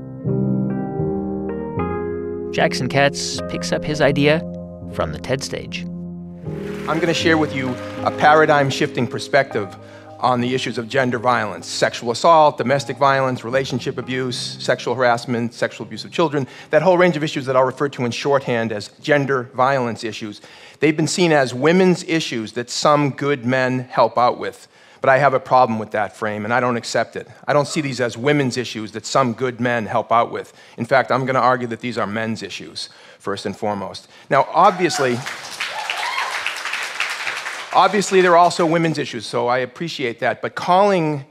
[2.54, 4.40] Jackson Katz picks up his idea
[4.94, 5.86] from the TED stage.
[6.88, 7.70] I'm going to share with you
[8.04, 9.78] a paradigm shifting perspective
[10.20, 15.86] on the issues of gender violence, sexual assault, domestic violence, relationship abuse, sexual harassment, sexual
[15.86, 18.88] abuse of children, that whole range of issues that I'll refer to in shorthand as
[19.02, 20.42] gender violence issues.
[20.80, 24.68] They've been seen as women's issues that some good men help out with.
[25.02, 27.28] But I have a problem with that frame, and I don't accept it.
[27.48, 30.54] I don't see these as women's issues that some good men help out with.
[30.78, 34.08] In fact, I'm going to argue that these are men's issues, first and foremost.
[34.30, 35.18] Now, obviously,
[37.74, 40.42] obviously, there are also women's issues, so I appreciate that.
[40.42, 41.26] But calling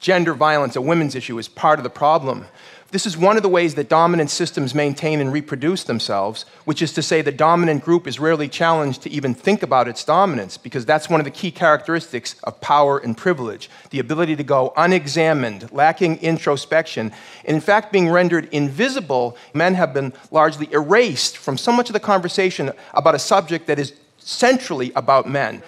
[0.00, 2.46] gender violence a women's issue is part of the problem.
[2.94, 6.92] This is one of the ways that dominant systems maintain and reproduce themselves, which is
[6.92, 10.86] to say, the dominant group is rarely challenged to even think about its dominance, because
[10.86, 15.72] that's one of the key characteristics of power and privilege the ability to go unexamined,
[15.72, 17.10] lacking introspection,
[17.44, 19.36] and in fact being rendered invisible.
[19.54, 23.80] Men have been largely erased from so much of the conversation about a subject that
[23.80, 25.64] is centrally about men.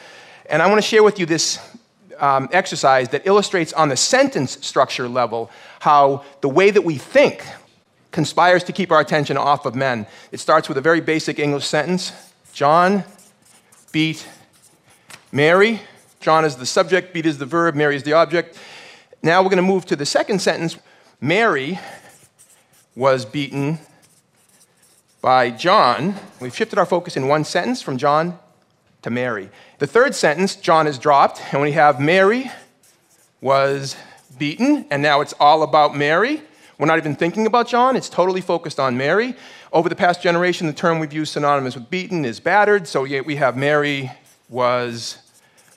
[0.48, 1.58] And I want to share with you this
[2.18, 5.50] um, exercise that illustrates on the sentence structure level
[5.80, 7.44] how the way that we think
[8.10, 10.06] conspires to keep our attention off of men.
[10.32, 12.12] It starts with a very basic English sentence
[12.52, 13.04] John
[13.92, 14.26] beat
[15.30, 15.80] Mary.
[16.20, 18.58] John is the subject, beat is the verb, Mary is the object.
[19.22, 20.78] Now we're going to move to the second sentence.
[21.20, 21.78] Mary
[22.94, 23.78] was beaten
[25.20, 26.14] by John.
[26.40, 28.38] We've shifted our focus in one sentence from John
[29.06, 29.48] to Mary.
[29.78, 32.50] The third sentence, John is dropped, and we have Mary
[33.40, 33.94] was
[34.36, 36.42] beaten, and now it's all about Mary.
[36.76, 39.36] We're not even thinking about John, it's totally focused on Mary.
[39.72, 43.36] Over the past generation, the term we've used synonymous with beaten is battered, so we
[43.36, 44.10] have Mary
[44.48, 45.18] was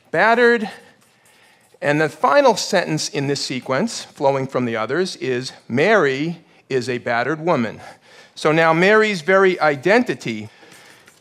[0.10, 0.68] battered.
[1.84, 6.98] And the final sentence in this sequence, flowing from the others, is Mary is a
[6.98, 7.80] battered woman.
[8.34, 10.50] So now Mary's very identity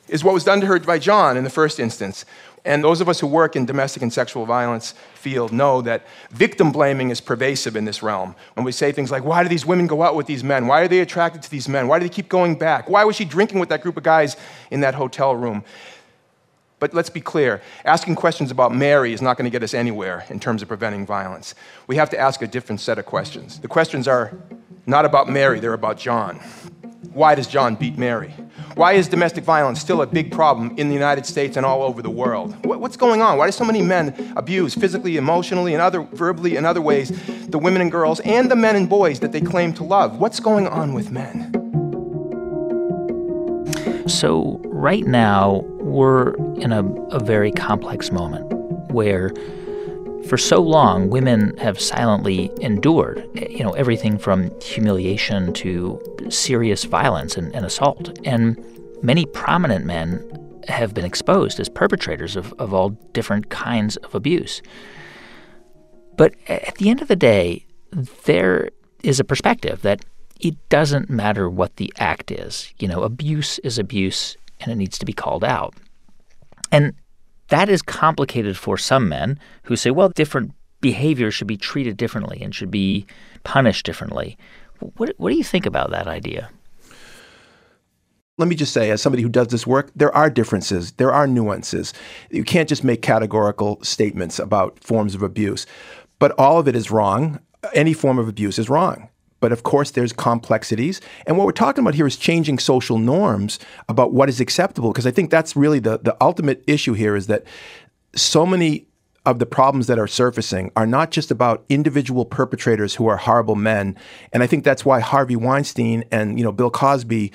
[0.08, 2.24] is what was done to her by John in the first instance.
[2.64, 6.72] And those of us who work in domestic and sexual violence field know that victim
[6.72, 8.34] blaming is pervasive in this realm.
[8.54, 10.66] When we say things like, why do these women go out with these men?
[10.66, 11.88] Why are they attracted to these men?
[11.88, 12.88] Why do they keep going back?
[12.88, 14.36] Why was she drinking with that group of guys
[14.70, 15.64] in that hotel room?
[16.80, 20.24] But let's be clear asking questions about Mary is not going to get us anywhere
[20.28, 21.54] in terms of preventing violence.
[21.86, 23.58] We have to ask a different set of questions.
[23.58, 24.36] The questions are
[24.86, 26.40] not about Mary, they're about John.
[27.12, 28.34] Why does John beat Mary?
[28.74, 32.02] Why is domestic violence still a big problem in the United States and all over
[32.02, 32.56] the world?
[32.66, 33.38] What's going on?
[33.38, 37.10] Why do so many men abuse physically, emotionally, and other verbally and other ways
[37.48, 40.18] the women and girls and the men and boys that they claim to love?
[40.18, 41.54] What's going on with men?
[44.08, 48.50] So, right now, we're in a, a very complex moment
[48.90, 49.32] where
[50.28, 57.36] for so long, women have silently endured, you know, everything from humiliation to serious violence
[57.36, 58.18] and, and assault.
[58.24, 58.62] And
[59.02, 60.22] many prominent men
[60.68, 64.60] have been exposed as perpetrators of, of all different kinds of abuse.
[66.16, 67.64] But at the end of the day,
[68.26, 68.70] there
[69.02, 70.04] is a perspective that
[70.40, 72.72] it doesn't matter what the act is.
[72.78, 75.74] You know, abuse is abuse and it needs to be called out.
[76.70, 76.94] And
[77.48, 82.40] that is complicated for some men who say, well, different behavior should be treated differently
[82.42, 83.06] and should be
[83.44, 84.38] punished differently.
[84.96, 86.50] What, what do you think about that idea?
[88.38, 91.26] let me just say, as somebody who does this work, there are differences, there are
[91.26, 91.92] nuances.
[92.30, 95.66] You can't just make categorical statements about forms of abuse.
[96.20, 97.40] But all of it is wrong.
[97.74, 99.08] Any form of abuse is wrong.
[99.40, 101.00] But of course, there's complexities.
[101.26, 104.92] And what we're talking about here is changing social norms about what is acceptable.
[104.92, 107.44] Because I think that's really the, the ultimate issue here is that
[108.14, 108.86] so many
[109.26, 113.56] of the problems that are surfacing are not just about individual perpetrators who are horrible
[113.56, 113.96] men.
[114.32, 117.32] And I think that's why Harvey Weinstein and you know Bill Cosby,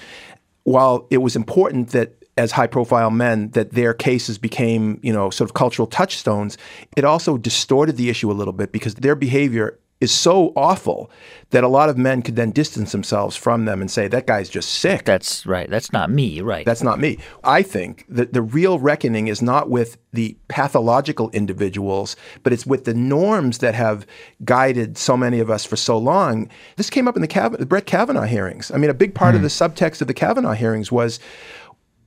[0.63, 5.30] while it was important that as high profile men that their cases became, you know,
[5.30, 6.58] sort of cultural touchstones,
[6.98, 11.10] it also distorted the issue a little bit because their behavior is so awful
[11.52, 14.50] that a lot of men could then distance themselves from them and say, that guy's
[14.50, 15.06] just sick.
[15.06, 15.70] That's right.
[15.70, 16.66] That's not me, right.
[16.66, 17.20] That's not me.
[17.44, 22.86] I think that the real reckoning is not with the pathological individuals, but it's with
[22.86, 24.06] the norms that have
[24.44, 26.50] guided so many of us for so long.
[26.76, 28.72] This came up in the, Kav- the Brett Kavanaugh hearings.
[28.72, 29.36] I mean, a big part mm.
[29.36, 29.44] of hmm.
[29.44, 31.20] the subtext of the Kavanaugh hearings was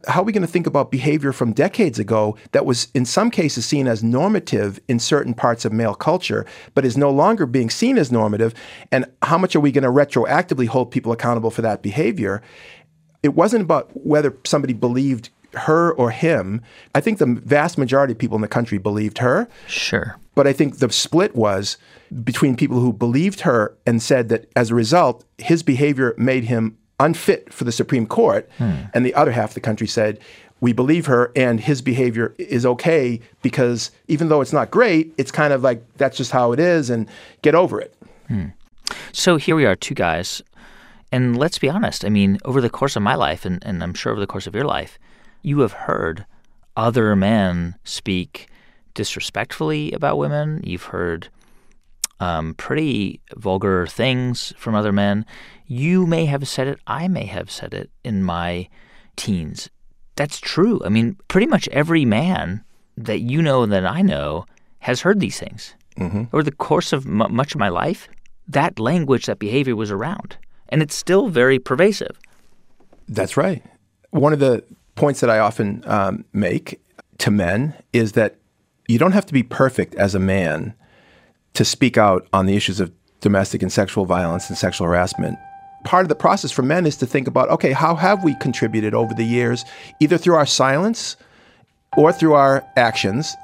[0.07, 3.31] how are we going to think about behavior from decades ago that was in some
[3.31, 7.71] cases seen as normative in certain parts of male culture, but is no longer being
[7.71, 8.55] seen as normative?
[8.93, 12.43] And how much are we going to retroactively hold people accountable for that behavior?
[13.23, 16.61] It wasn't about whether somebody believed her or him.
[16.95, 19.49] I think the vast majority of people in the country believed her.
[19.67, 20.17] Sure.
[20.35, 21.79] But I think the split was
[22.23, 26.77] between people who believed her and said that as a result, his behavior made him
[26.99, 28.49] unfit for the Supreme Court.
[28.59, 28.75] Hmm.
[28.95, 30.19] And the other half of the country said,
[30.61, 35.31] we believe her and his behavior is okay because even though it's not great, it's
[35.31, 37.09] kind of like that's just how it is and
[37.43, 37.95] get over it.
[38.29, 38.47] Hmm.
[39.13, 40.43] So here we are, two guys.
[41.13, 43.95] And let's be honest, I mean, over the course of my life, and, and I'm
[43.95, 44.99] sure over the course of your life,
[45.43, 46.27] you have heard
[46.77, 48.49] other men speak
[48.95, 50.63] disrespectfully about women.
[50.65, 51.29] You've heard
[52.19, 55.27] um, pretty vulgar things from other men.
[55.67, 58.69] You may have said it, I may have said it in my
[59.17, 59.69] teens.
[60.15, 60.81] That's true.
[60.85, 62.65] I mean, pretty much every man
[62.97, 64.47] that you know and that I know
[64.81, 65.75] has heard these things.
[65.99, 66.25] Mm-hmm.
[66.33, 68.09] Over the course of m- much of my life,
[68.49, 70.37] that language, that behavior was around.
[70.69, 72.19] And it's still very pervasive.
[73.09, 73.63] That's right.
[74.11, 76.81] One of the points that I often um, make
[77.19, 78.37] to men is that
[78.89, 80.75] you don't have to be perfect as a man
[81.55, 85.39] to speak out on the issues of domestic and sexual violence and sexual harassment
[85.87, 88.93] part of the process for men is to think about okay, how have we contributed
[88.93, 89.65] over the years,
[90.01, 91.17] either through our silence
[91.97, 93.35] or through our actions?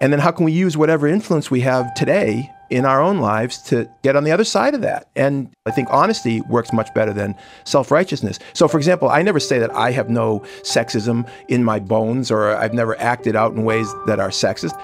[0.00, 3.58] And then how can we use whatever influence we have today in our own lives
[3.62, 5.08] to get on the other side of that?
[5.16, 8.38] And I think honesty works much better than self righteousness.
[8.52, 12.54] So, for example, I never say that I have no sexism in my bones or
[12.54, 14.78] I've never acted out in ways that are sexist.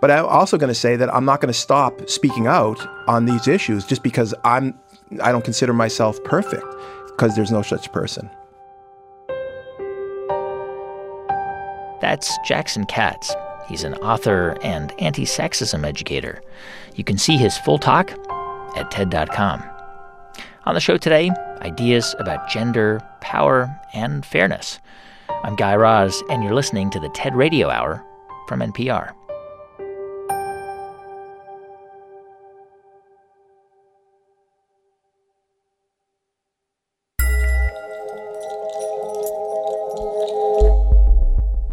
[0.00, 3.24] But I'm also going to say that I'm not going to stop speaking out on
[3.24, 4.78] these issues just because I'm
[5.22, 6.66] I don't consider myself perfect
[7.06, 8.28] because there's no such person.
[12.00, 13.34] That's Jackson Katz.
[13.68, 16.42] He's an author and anti sexism educator.
[16.94, 18.12] You can see his full talk
[18.76, 19.62] at TED.com.
[20.64, 21.30] On the show today,
[21.62, 24.78] ideas about gender, power, and fairness.
[25.44, 28.04] I'm Guy Raz, and you're listening to the TED Radio Hour
[28.48, 29.12] from NPR.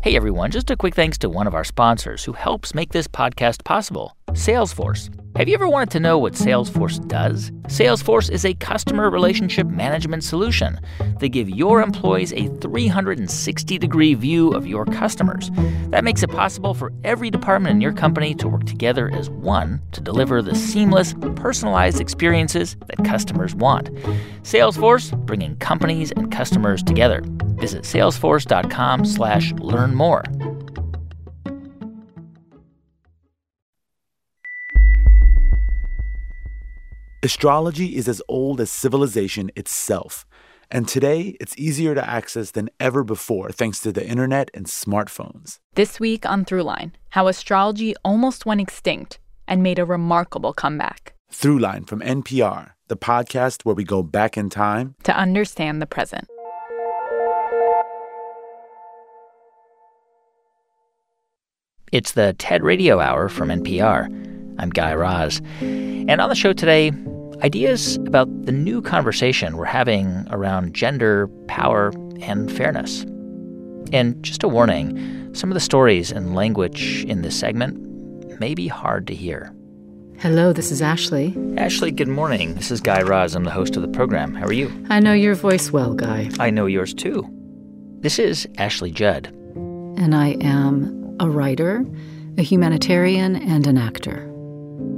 [0.03, 3.07] Hey everyone, just a quick thanks to one of our sponsors who helps make this
[3.07, 5.09] podcast possible Salesforce.
[5.35, 7.49] Have you ever wanted to know what Salesforce does?
[7.63, 10.79] Salesforce is a customer relationship management solution.
[11.19, 15.49] They give your employees a 360 degree view of your customers.
[15.87, 19.81] That makes it possible for every department in your company to work together as one
[19.93, 23.91] to deliver the seamless, personalized experiences that customers want.
[24.43, 27.23] Salesforce, bringing companies and customers together.
[27.55, 30.23] Visit salesforce.com slash learn more.
[37.23, 40.25] Astrology is as old as civilization itself,
[40.69, 45.59] and today it's easier to access than ever before thanks to the internet and smartphones.
[45.75, 51.13] This week on Throughline, how astrology almost went extinct and made a remarkable comeback.
[51.31, 56.27] Throughline from NPR, the podcast where we go back in time to understand the present.
[61.93, 64.07] It's the TED Radio Hour from NPR.
[64.59, 65.41] I'm Guy Raz.
[65.61, 66.91] And on the show today,
[67.41, 73.03] ideas about the new conversation we're having around gender, power, and fairness.
[73.91, 78.67] And just a warning some of the stories and language in this segment may be
[78.67, 79.53] hard to hear.
[80.19, 81.35] Hello, this is Ashley.
[81.57, 82.53] Ashley, good morning.
[82.53, 83.35] This is Guy Raz.
[83.35, 84.35] I'm the host of the program.
[84.35, 84.71] How are you?
[84.89, 86.29] I know your voice well, Guy.
[86.39, 87.27] I know yours too.
[87.99, 89.27] This is Ashley Judd.
[89.55, 91.85] And I am a writer,
[92.37, 94.32] a humanitarian, and an actor.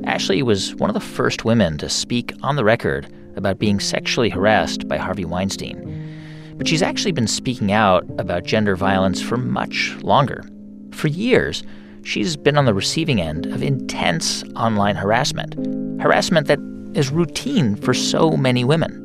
[0.06, 4.30] Ashley was one of the first women to speak on the record about being sexually
[4.30, 6.54] harassed by Harvey Weinstein.
[6.58, 10.44] But she's actually been speaking out about gender violence for much longer.
[10.92, 11.64] For years,
[12.04, 15.56] she's been on the receiving end of intense online harassment,
[16.02, 16.60] harassment that
[16.94, 19.02] is routine for so many women.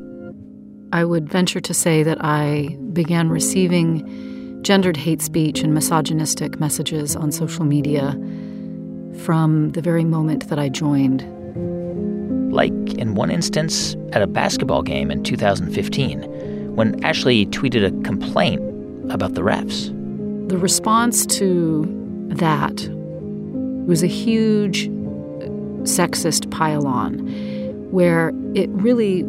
[0.93, 7.15] I would venture to say that I began receiving gendered hate speech and misogynistic messages
[7.15, 8.15] on social media
[9.21, 11.21] from the very moment that I joined.
[12.51, 18.61] Like in one instance at a basketball game in 2015, when Ashley tweeted a complaint
[19.11, 19.87] about the refs.
[20.49, 21.85] The response to
[22.29, 22.89] that
[23.85, 24.89] was a huge
[25.83, 27.19] sexist pile-on
[27.91, 29.25] where it really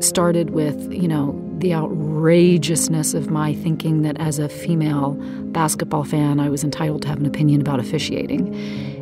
[0.00, 5.12] started with, you know, the outrageousness of my thinking that as a female
[5.52, 8.52] basketball fan, I was entitled to have an opinion about officiating,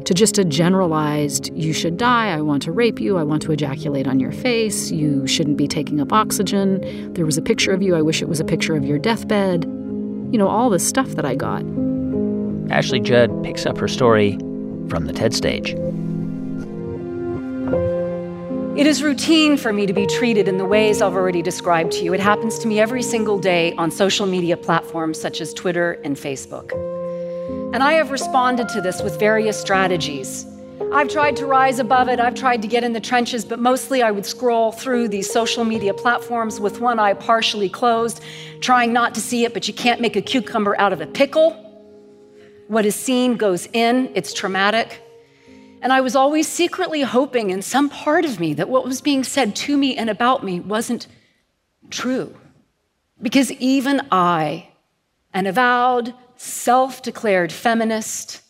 [0.05, 3.53] to just a generalized, you should die, I want to rape you, I want to
[3.53, 7.83] ejaculate on your face, you shouldn't be taking up oxygen, there was a picture of
[7.83, 11.09] you, I wish it was a picture of your deathbed, you know, all the stuff
[11.11, 11.63] that I got.
[12.71, 14.33] Ashley Judd picks up her story
[14.89, 15.75] from the TED stage.
[18.77, 22.05] It is routine for me to be treated in the ways I've already described to
[22.05, 22.15] you.
[22.15, 26.17] It happens to me every single day on social media platforms such as Twitter and
[26.17, 26.71] Facebook.
[27.73, 30.45] And I have responded to this with various strategies.
[30.93, 34.03] I've tried to rise above it, I've tried to get in the trenches, but mostly
[34.03, 38.23] I would scroll through these social media platforms with one eye partially closed,
[38.61, 41.53] trying not to see it, but you can't make a cucumber out of a pickle.
[42.67, 45.01] What is seen goes in, it's traumatic.
[45.81, 49.23] And I was always secretly hoping in some part of me that what was being
[49.23, 51.07] said to me and about me wasn't
[51.89, 52.37] true.
[53.23, 54.71] Because even I,
[55.33, 58.41] an avowed, self declared feminist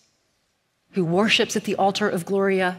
[0.92, 2.78] who worships at the altar of Gloria,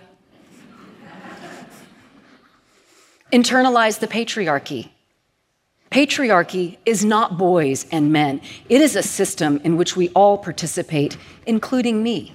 [3.34, 4.89] internalized the patriarchy.
[5.91, 8.39] Patriarchy is not boys and men.
[8.70, 12.34] It is a system in which we all participate, including me.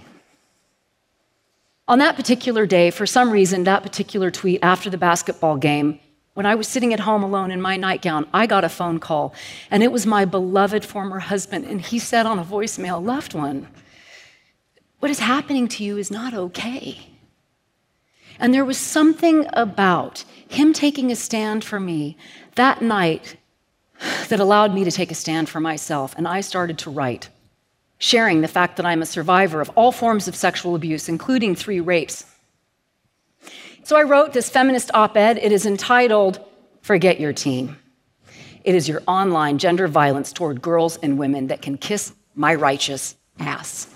[1.89, 5.99] On that particular day, for some reason, that particular tweet after the basketball game,
[6.37, 9.33] when I was sitting at home alone in my nightgown, I got a phone call,
[9.71, 11.65] and it was my beloved former husband.
[11.65, 13.69] And he said on a voicemail, Loved one,
[14.99, 17.09] what is happening to you is not okay.
[18.39, 22.19] And there was something about him taking a stand for me
[22.57, 23.39] that night
[24.29, 26.15] that allowed me to take a stand for myself.
[26.19, 27.31] And I started to write
[27.97, 31.81] sharing the fact that I'm a survivor of all forms of sexual abuse, including three
[31.81, 32.27] rapes.
[33.87, 35.39] So I wrote this feminist op ed.
[35.39, 36.41] It is entitled
[36.81, 37.77] Forget Your Team.
[38.65, 43.15] It is your online gender violence toward girls and women that can kiss my righteous
[43.39, 43.87] ass.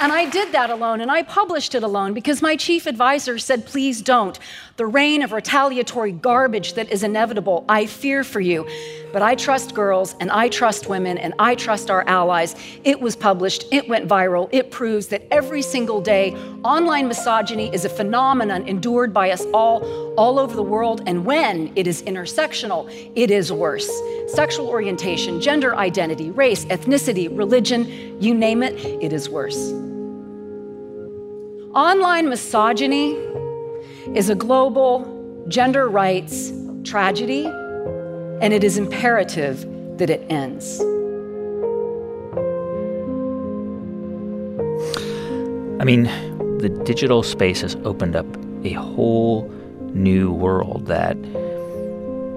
[0.00, 3.66] And I did that alone, and I published it alone because my chief advisor said,
[3.66, 4.38] please don't.
[4.76, 8.68] The rain of retaliatory garbage that is inevitable, I fear for you.
[9.10, 12.54] But I trust girls, and I trust women, and I trust our allies.
[12.84, 14.50] It was published, it went viral.
[14.52, 19.82] It proves that every single day, online misogyny is a phenomenon endured by us all,
[20.16, 21.02] all over the world.
[21.06, 23.90] And when it is intersectional, it is worse.
[24.26, 29.72] Sexual orientation, gender identity, race, ethnicity, religion, you name it, it is worse.
[31.74, 33.16] Online misogyny
[34.14, 36.52] is a global gender rights
[36.84, 39.66] tragedy, and it is imperative
[39.98, 40.80] that it ends.
[45.80, 46.04] I mean,
[46.58, 48.26] the digital space has opened up
[48.64, 49.50] a whole
[49.92, 51.16] new world that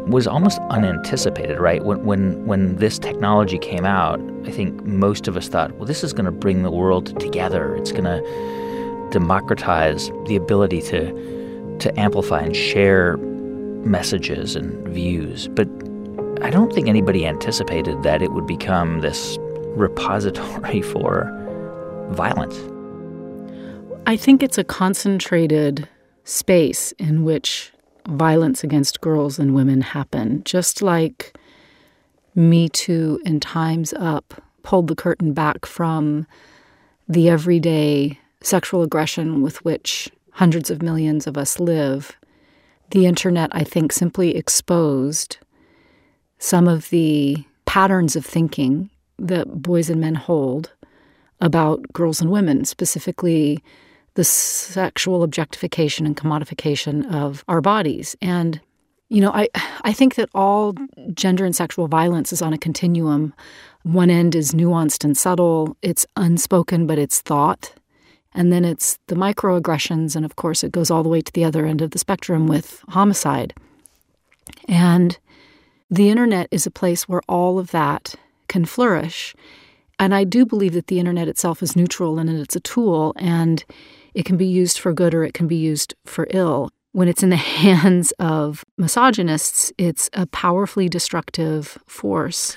[0.09, 1.84] was almost unanticipated, right?
[1.84, 6.03] When when when this technology came out, I think most of us thought, well, this
[6.03, 7.76] is going to bring the world together.
[7.76, 11.38] It's going to democratize the ability to
[11.80, 13.17] to amplify and share
[13.86, 15.47] messages and views.
[15.49, 15.67] But
[16.41, 19.38] I don't think anybody anticipated that it would become this
[19.75, 21.36] repository for
[22.11, 22.57] violence?
[24.05, 25.88] I think it's a concentrated
[26.23, 27.71] space in which
[28.07, 31.38] violence against girls and women happen, just like
[32.36, 36.25] Me Too and Time's Up pulled the curtain back from
[37.07, 42.17] the everyday sexual aggression with which hundreds of millions of us live.
[42.91, 45.38] The internet, I think, simply exposed
[46.39, 50.71] some of the patterns of thinking that boys and men hold
[51.41, 53.63] about girls and women, specifically
[54.15, 58.15] the sexual objectification and commodification of our bodies.
[58.21, 58.59] And,
[59.09, 59.49] you know, I,
[59.84, 60.73] I think that all
[61.13, 63.34] gender and sexual violence is on a continuum.
[63.84, 67.73] One end is nuanced and subtle, it's unspoken, but it's thought.
[68.34, 71.43] And then it's the microaggressions, and of course, it goes all the way to the
[71.43, 73.53] other end of the spectrum with homicide.
[74.67, 75.17] And
[75.89, 78.15] the internet is a place where all of that
[78.47, 79.36] can flourish.
[79.97, 83.63] And I do believe that the internet itself is neutral and it's a tool and
[84.13, 86.69] it can be used for good or it can be used for ill.
[86.91, 92.55] When it's in the hands of misogynists, it's a powerfully destructive force.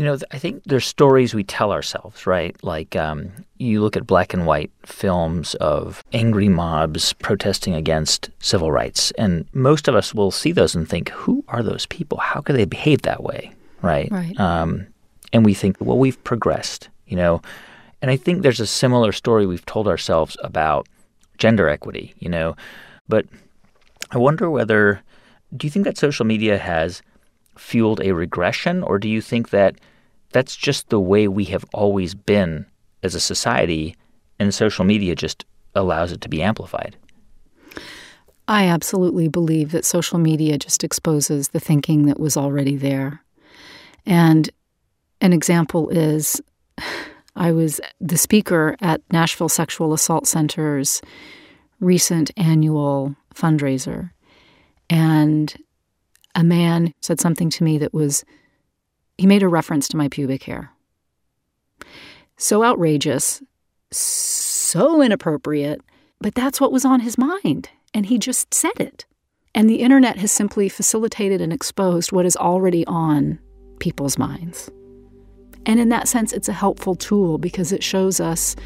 [0.00, 2.56] You know, I think there's stories we tell ourselves, right?
[2.64, 8.72] Like um, you look at black and white films of angry mobs protesting against civil
[8.72, 12.16] rights, and most of us will see those and think, "Who are those people?
[12.16, 14.10] How could they behave that way?" Right?
[14.10, 14.40] Right.
[14.40, 14.86] Um,
[15.34, 17.42] and we think, "Well, we've progressed," you know.
[18.00, 20.88] And I think there's a similar story we've told ourselves about
[21.36, 22.56] gender equity, you know.
[23.06, 23.26] But
[24.12, 25.02] I wonder whether
[25.54, 27.02] do you think that social media has
[27.58, 29.74] fueled a regression, or do you think that
[30.32, 32.66] that's just the way we have always been
[33.02, 33.96] as a society,
[34.38, 36.96] and social media just allows it to be amplified?
[38.48, 43.22] I absolutely believe that social media just exposes the thinking that was already there.
[44.04, 44.50] And
[45.20, 46.40] an example is
[47.36, 51.00] I was the speaker at Nashville Sexual Assault Center's
[51.78, 54.10] recent annual fundraiser.
[54.90, 55.54] And
[56.34, 58.24] a man said something to me that was,
[59.20, 60.72] he made a reference to my pubic hair.
[62.38, 63.42] So outrageous,
[63.90, 65.82] so inappropriate,
[66.22, 67.68] but that's what was on his mind.
[67.92, 69.04] And he just said it.
[69.54, 73.38] And the internet has simply facilitated and exposed what is already on
[73.78, 74.70] people's minds.
[75.66, 78.56] And in that sense, it's a helpful tool because it shows us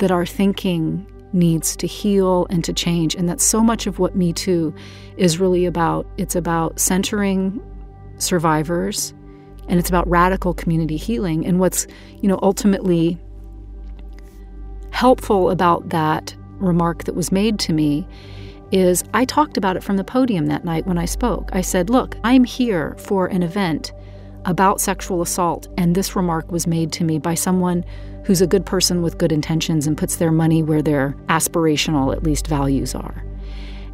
[0.00, 3.14] that our thinking needs to heal and to change.
[3.14, 4.74] And that's so much of what Me Too
[5.16, 6.06] is really about.
[6.18, 7.58] It's about centering
[8.18, 9.14] survivors
[9.68, 11.46] and it's about radical community healing.
[11.46, 11.86] And what's,
[12.20, 13.18] you know, ultimately
[14.90, 18.06] helpful about that remark that was made to me
[18.70, 21.50] is I talked about it from the podium that night when I spoke.
[21.52, 23.92] I said, Look, I'm here for an event
[24.44, 27.84] about sexual assault, and this remark was made to me by someone
[28.24, 32.22] who's a good person with good intentions and puts their money where their aspirational, at
[32.22, 33.24] least, values are.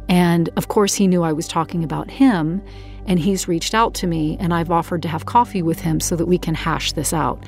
[0.07, 2.61] And of course, he knew I was talking about him,
[3.05, 6.15] and he's reached out to me, and I've offered to have coffee with him so
[6.15, 7.43] that we can hash this out.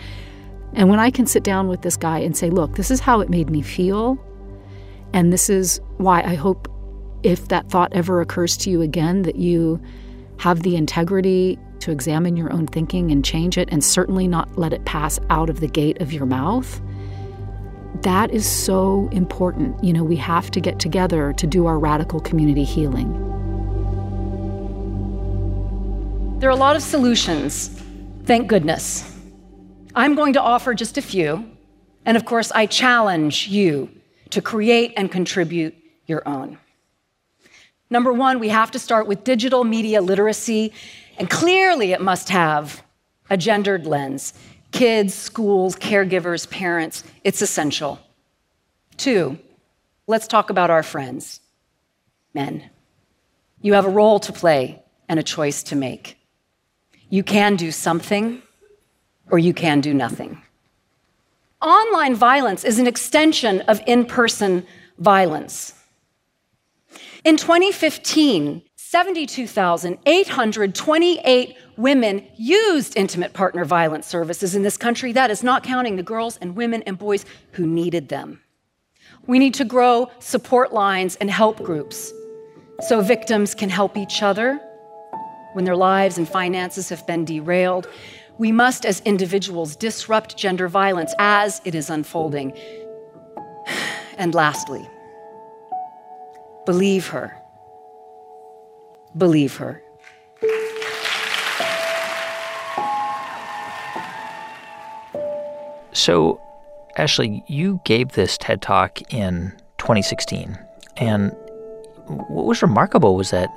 [0.73, 3.19] And when I can sit down with this guy and say, look, this is how
[3.19, 4.17] it made me feel,
[5.13, 6.67] and this is why I hope
[7.23, 9.79] if that thought ever occurs to you again, that you
[10.37, 14.73] have the integrity to examine your own thinking and change it, and certainly not let
[14.73, 16.81] it pass out of the gate of your mouth.
[18.01, 19.83] That is so important.
[19.83, 23.11] You know, we have to get together to do our radical community healing.
[26.41, 27.67] There are a lot of solutions,
[28.23, 29.15] thank goodness.
[29.93, 31.47] I'm going to offer just a few,
[32.03, 33.91] and of course, I challenge you
[34.31, 35.75] to create and contribute
[36.07, 36.57] your own.
[37.91, 40.73] Number one, we have to start with digital media literacy
[41.19, 42.81] and clearly, it must have
[43.29, 44.33] a gendered lens
[44.71, 47.03] kids, schools, caregivers, parents.
[47.23, 47.99] It's essential.
[48.97, 49.37] Two,
[50.07, 51.39] let's talk about our friends,
[52.33, 52.63] men.
[53.61, 56.17] You have a role to play and a choice to make.
[57.11, 58.41] You can do something,
[59.29, 60.41] or you can do nothing.
[61.61, 64.65] Online violence is an extension of in person
[64.97, 65.73] violence.
[67.25, 75.11] In 2015, 72,828 women used intimate partner violence services in this country.
[75.11, 78.39] That is not counting the girls and women and boys who needed them.
[79.27, 82.13] We need to grow support lines and help groups
[82.87, 84.61] so victims can help each other
[85.53, 87.87] when their lives and finances have been derailed.
[88.37, 92.53] We must, as individuals, disrupt gender violence as it is unfolding.
[94.17, 94.87] And lastly,
[96.65, 97.41] believe her
[99.17, 99.81] believe her.
[105.93, 106.41] So,
[106.97, 110.57] Ashley, you gave this TED Talk in 2016.
[110.97, 111.31] And
[112.07, 113.49] what was remarkable was that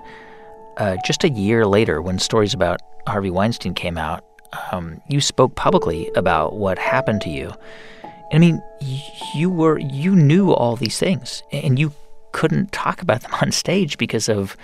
[0.76, 4.24] uh, just a year later, when stories about Harvey Weinstein came out,
[4.72, 7.52] um, you spoke publicly about what happened to you.
[8.32, 8.62] I mean,
[9.34, 11.92] you were you knew all these things, and you
[12.32, 14.56] couldn't talk about them on stage because of,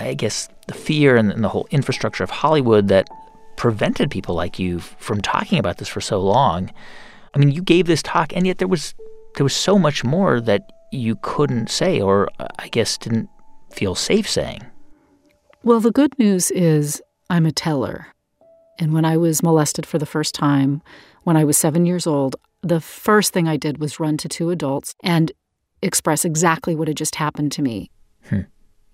[0.00, 3.08] I guess, the fear and, and the whole infrastructure of Hollywood that
[3.56, 6.72] prevented people like you from talking about this for so long.
[7.34, 8.94] I mean, you gave this talk, and yet there was
[9.36, 13.30] there was so much more that you couldn't say, or I guess didn't
[13.70, 14.62] feel safe saying.
[15.64, 17.00] Well, the good news is
[17.30, 18.08] I'm a teller.
[18.80, 20.82] And when I was molested for the first time,
[21.22, 24.50] when I was seven years old, the first thing I did was run to two
[24.50, 25.30] adults and
[25.80, 27.90] express exactly what had just happened to me.
[28.28, 28.40] Hmm.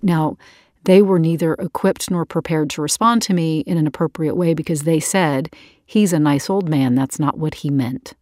[0.02, 0.36] Now,
[0.84, 4.82] they were neither equipped nor prepared to respond to me in an appropriate way because
[4.82, 5.54] they said,
[5.86, 6.94] He's a nice old man.
[6.94, 8.12] That's not what he meant.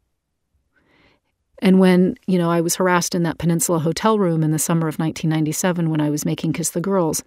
[1.61, 4.87] And when, you know, I was harassed in that Peninsula hotel room in the summer
[4.87, 7.25] of 1997 when I was making Kiss the Girls,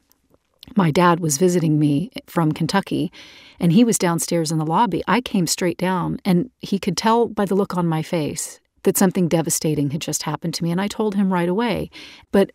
[0.75, 3.11] my dad was visiting me from Kentucky
[3.59, 5.03] and he was downstairs in the lobby.
[5.07, 8.97] I came straight down and he could tell by the look on my face that
[8.97, 10.71] something devastating had just happened to me.
[10.71, 11.89] And I told him right away.
[12.31, 12.51] But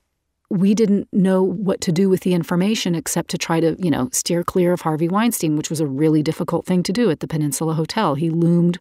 [0.50, 4.08] we didn't know what to do with the information except to try to, you know,
[4.12, 7.26] steer clear of Harvey Weinstein, which was a really difficult thing to do at the
[7.26, 8.14] Peninsula Hotel.
[8.14, 8.78] He loomed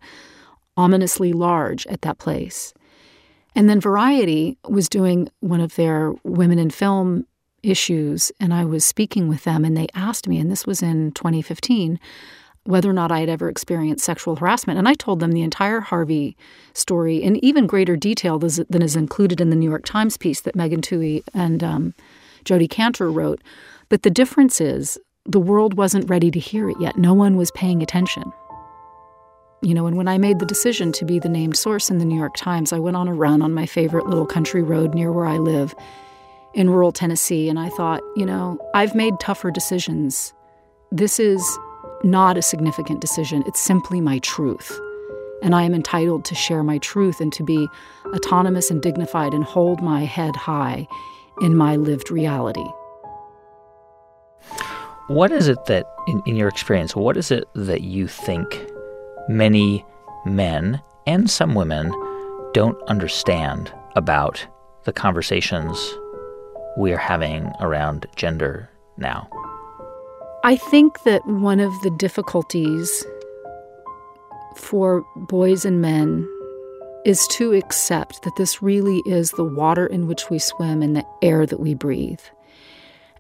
[0.78, 2.74] ominously large at that place.
[3.56, 7.26] And then Variety was doing one of their women in film
[7.64, 11.12] issues and I was speaking with them and they asked me and this was in
[11.14, 12.00] 2015
[12.66, 14.80] whether or not I had ever experienced sexual harassment.
[14.80, 16.38] And I told them the entire Harvey
[16.74, 20.56] story in even greater detail than is included in the New York Times piece that
[20.56, 21.94] Megan Twohey and um,
[22.46, 23.42] Jodi Kantor wrote.
[23.90, 26.98] But the difference is the world wasn't ready to hear it yet.
[26.98, 28.24] No one was paying attention.
[29.62, 32.06] You know, and when I made the decision to be the named source in the
[32.06, 35.12] New York Times, I went on a run on my favorite little country road near
[35.12, 35.74] where I live
[36.54, 37.50] in rural Tennessee.
[37.50, 40.34] And I thought, you know, I've made tougher decisions.
[40.92, 41.44] This is
[42.04, 44.80] not a significant decision, it's simply my truth.
[45.42, 47.68] And I am entitled to share my truth and to be
[48.08, 50.88] autonomous and dignified and hold my head high
[51.42, 52.66] in my lived reality.
[55.08, 58.70] What is it that, in, in your experience, what is it that you think
[59.28, 59.86] many
[60.26, 61.92] men and some women
[62.54, 64.46] don't understand about
[64.86, 65.78] the conversations
[66.78, 69.30] we are having around gender now?
[70.44, 73.06] I think that one of the difficulties
[74.56, 76.28] for boys and men
[77.06, 81.06] is to accept that this really is the water in which we swim and the
[81.22, 82.22] air that we breathe.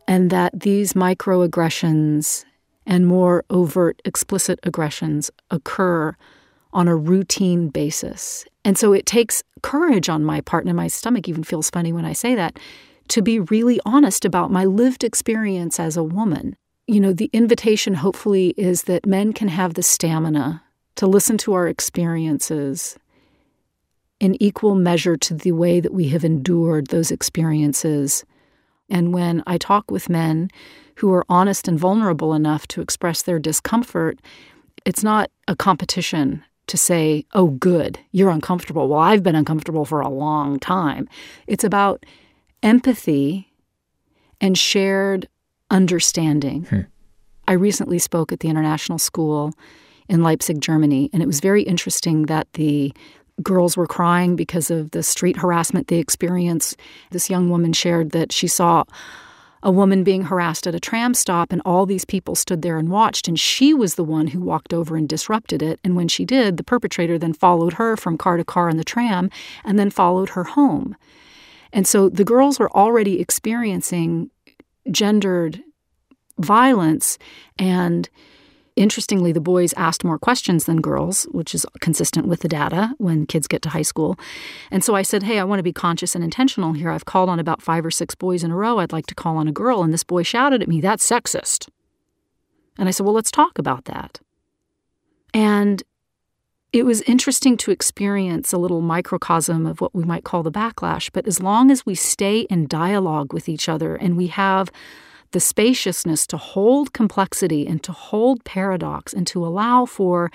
[0.07, 2.45] And that these microaggressions
[2.85, 6.15] and more overt, explicit aggressions occur
[6.73, 8.45] on a routine basis.
[8.65, 12.05] And so it takes courage on my part, and my stomach even feels funny when
[12.05, 12.57] I say that,
[13.09, 16.55] to be really honest about my lived experience as a woman.
[16.87, 20.63] You know, the invitation hopefully is that men can have the stamina
[20.95, 22.97] to listen to our experiences
[24.19, 28.25] in equal measure to the way that we have endured those experiences.
[28.89, 30.49] And when I talk with men
[30.95, 34.19] who are honest and vulnerable enough to express their discomfort,
[34.85, 38.87] it's not a competition to say, oh, good, you're uncomfortable.
[38.87, 41.09] Well, I've been uncomfortable for a long time.
[41.47, 42.05] It's about
[42.63, 43.53] empathy
[44.41, 45.27] and shared
[45.69, 46.65] understanding.
[46.65, 46.81] Hmm.
[47.47, 49.53] I recently spoke at the International School
[50.09, 52.93] in Leipzig, Germany, and it was very interesting that the
[53.41, 56.77] girls were crying because of the street harassment they experienced.
[57.11, 58.83] This young woman shared that she saw
[59.63, 62.89] a woman being harassed at a tram stop, and all these people stood there and
[62.89, 65.79] watched, and she was the one who walked over and disrupted it.
[65.83, 68.83] And when she did, the perpetrator then followed her from car to car in the
[68.83, 69.29] tram
[69.63, 70.95] and then followed her home.
[71.73, 74.29] And so the girls were already experiencing
[74.91, 75.61] gendered
[76.37, 77.17] violence.
[77.57, 78.09] And
[78.75, 83.25] interestingly, the boys asked more questions than girls, which is consistent with the data when
[83.25, 84.17] kids get to high school.
[84.71, 86.91] And so I said, Hey, I want to be conscious and intentional here.
[86.91, 88.79] I've called on about five or six boys in a row.
[88.79, 89.83] I'd like to call on a girl.
[89.83, 91.69] And this boy shouted at me, That's sexist.
[92.77, 94.19] And I said, Well, let's talk about that.
[95.33, 95.81] And
[96.73, 101.11] it was interesting to experience a little microcosm of what we might call the backlash.
[101.13, 104.71] But as long as we stay in dialogue with each other and we have
[105.31, 110.31] the spaciousness to hold complexity and to hold paradox and to allow for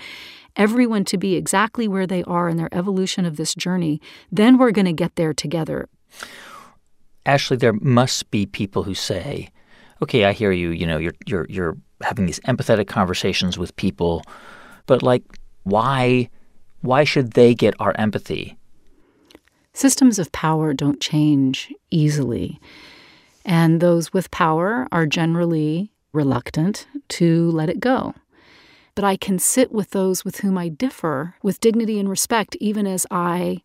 [0.55, 4.71] everyone to be exactly where they are in their evolution of this journey, then we're
[4.71, 5.89] going to get there together.
[7.25, 9.49] Ashley, there must be people who say,
[10.01, 10.71] "Okay, I hear you.
[10.71, 14.23] You know, you're you're you're having these empathetic conversations with people,
[14.85, 15.23] but like
[15.69, 16.29] why
[16.81, 18.57] why should they get our empathy?
[19.73, 22.59] Systems of power don't change easily.
[23.45, 28.13] And those with power are generally reluctant to let it go.
[28.95, 32.85] But I can sit with those with whom I differ with dignity and respect, even
[32.85, 33.61] as I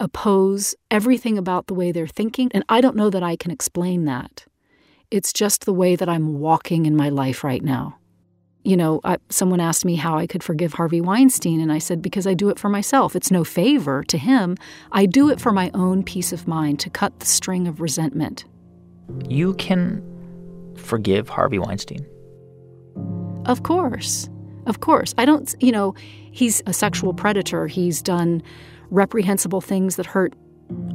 [0.00, 2.50] oppose everything about the way they're thinking.
[2.52, 4.46] And I don't know that I can explain that.
[5.10, 7.98] It's just the way that I'm walking in my life right now.
[8.64, 12.00] You know, I, someone asked me how I could forgive Harvey Weinstein, and I said,
[12.00, 13.16] because I do it for myself.
[13.16, 14.56] It's no favor to him.
[14.92, 18.44] I do it for my own peace of mind to cut the string of resentment.
[19.28, 20.00] You can
[20.76, 22.06] forgive Harvey Weinstein?
[23.46, 24.28] Of course.
[24.66, 25.12] Of course.
[25.18, 25.94] I don't, you know,
[26.30, 27.66] he's a sexual predator.
[27.66, 28.42] He's done
[28.90, 30.34] reprehensible things that hurt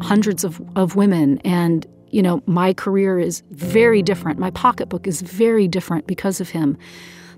[0.01, 1.39] hundreds of, of women.
[1.39, 4.39] And, you know, my career is very different.
[4.39, 6.77] My pocketbook is very different because of him.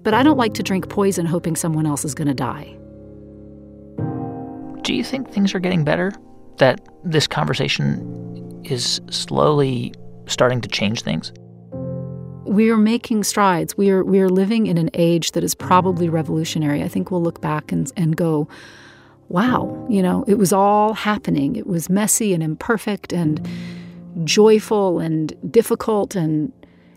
[0.03, 2.75] But I don't like to drink poison hoping someone else is going to die.
[4.81, 6.11] Do you think things are getting better?
[6.57, 9.93] That this conversation is slowly
[10.27, 11.31] starting to change things?
[12.49, 13.77] we are making strides.
[13.77, 16.83] We are we are living in an age that is probably revolutionary.
[16.83, 18.47] I think we'll look back and and go,
[19.29, 21.55] wow, you know, it was all happening.
[21.55, 23.47] It was messy and imperfect and
[24.23, 26.51] joyful and difficult and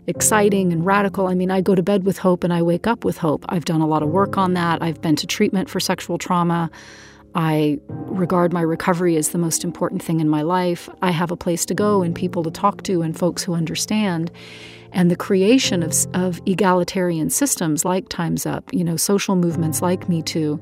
[0.07, 1.27] exciting and radical.
[1.27, 3.45] I mean, I go to bed with hope and I wake up with hope.
[3.49, 4.81] I've done a lot of work on that.
[4.81, 6.69] I've been to treatment for sexual trauma.
[7.35, 10.87] I regard my recovery as the most important thing in my life.
[11.01, 14.31] I have a place to go and people to talk to and folks who understand
[14.91, 20.07] and the creation of, of egalitarian systems like Time's Up, you know, social movements like
[20.07, 20.61] Me Too,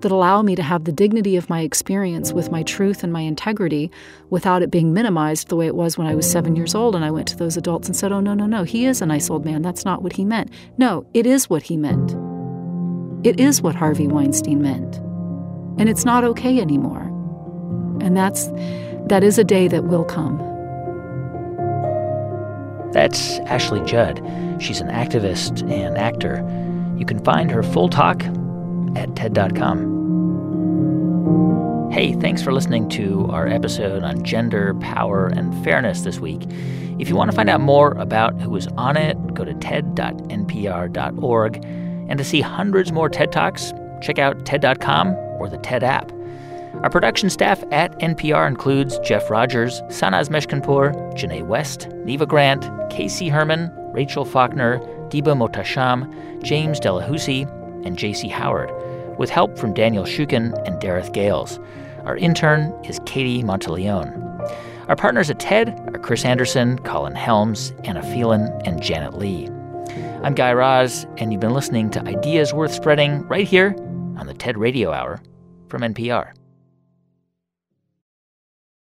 [0.00, 3.20] that allow me to have the dignity of my experience with my truth and my
[3.20, 3.90] integrity
[4.30, 7.04] without it being minimized the way it was when I was seven years old and
[7.04, 9.30] I went to those adults and said, Oh, no, no, no, he is a nice
[9.30, 9.62] old man.
[9.62, 10.50] That's not what he meant.
[10.76, 12.16] No, it is what he meant.
[13.26, 14.96] It is what Harvey Weinstein meant.
[15.78, 17.02] And it's not okay anymore.
[18.00, 18.46] And that's
[19.08, 20.38] that is a day that will come.
[22.92, 24.22] That's Ashley Judd.
[24.60, 26.44] She's an activist and actor.
[26.96, 28.22] You can find her full talk
[28.96, 29.98] at TED.com.
[31.90, 36.42] Hey, thanks for listening to our episode on gender, power, and fairness this week.
[36.98, 41.64] If you want to find out more about who was on it, go to TED.npr.org.
[41.64, 43.72] And to see hundreds more TED Talks,
[44.02, 46.12] check out TED.com or the TED app.
[46.82, 53.28] Our production staff at NPR includes Jeff Rogers, Sanaz Meshkinpour, Janae West, Neva Grant, Casey
[53.28, 54.78] Herman, Rachel Faulkner,
[55.08, 57.52] Diba Mohtasham, James Delahoussaye,
[57.84, 58.28] and J.C.
[58.28, 58.70] Howard,
[59.18, 61.58] with help from Daniel Shukin and Dareth Gales.
[62.04, 64.24] Our intern is Katie Monteleone.
[64.88, 69.48] Our partners at TED are Chris Anderson, Colin Helms, Anna Phelan, and Janet Lee.
[70.22, 73.76] I'm Guy Raz, and you've been listening to Ideas Worth Spreading right here
[74.16, 75.20] on the TED Radio Hour
[75.68, 76.37] from NPR.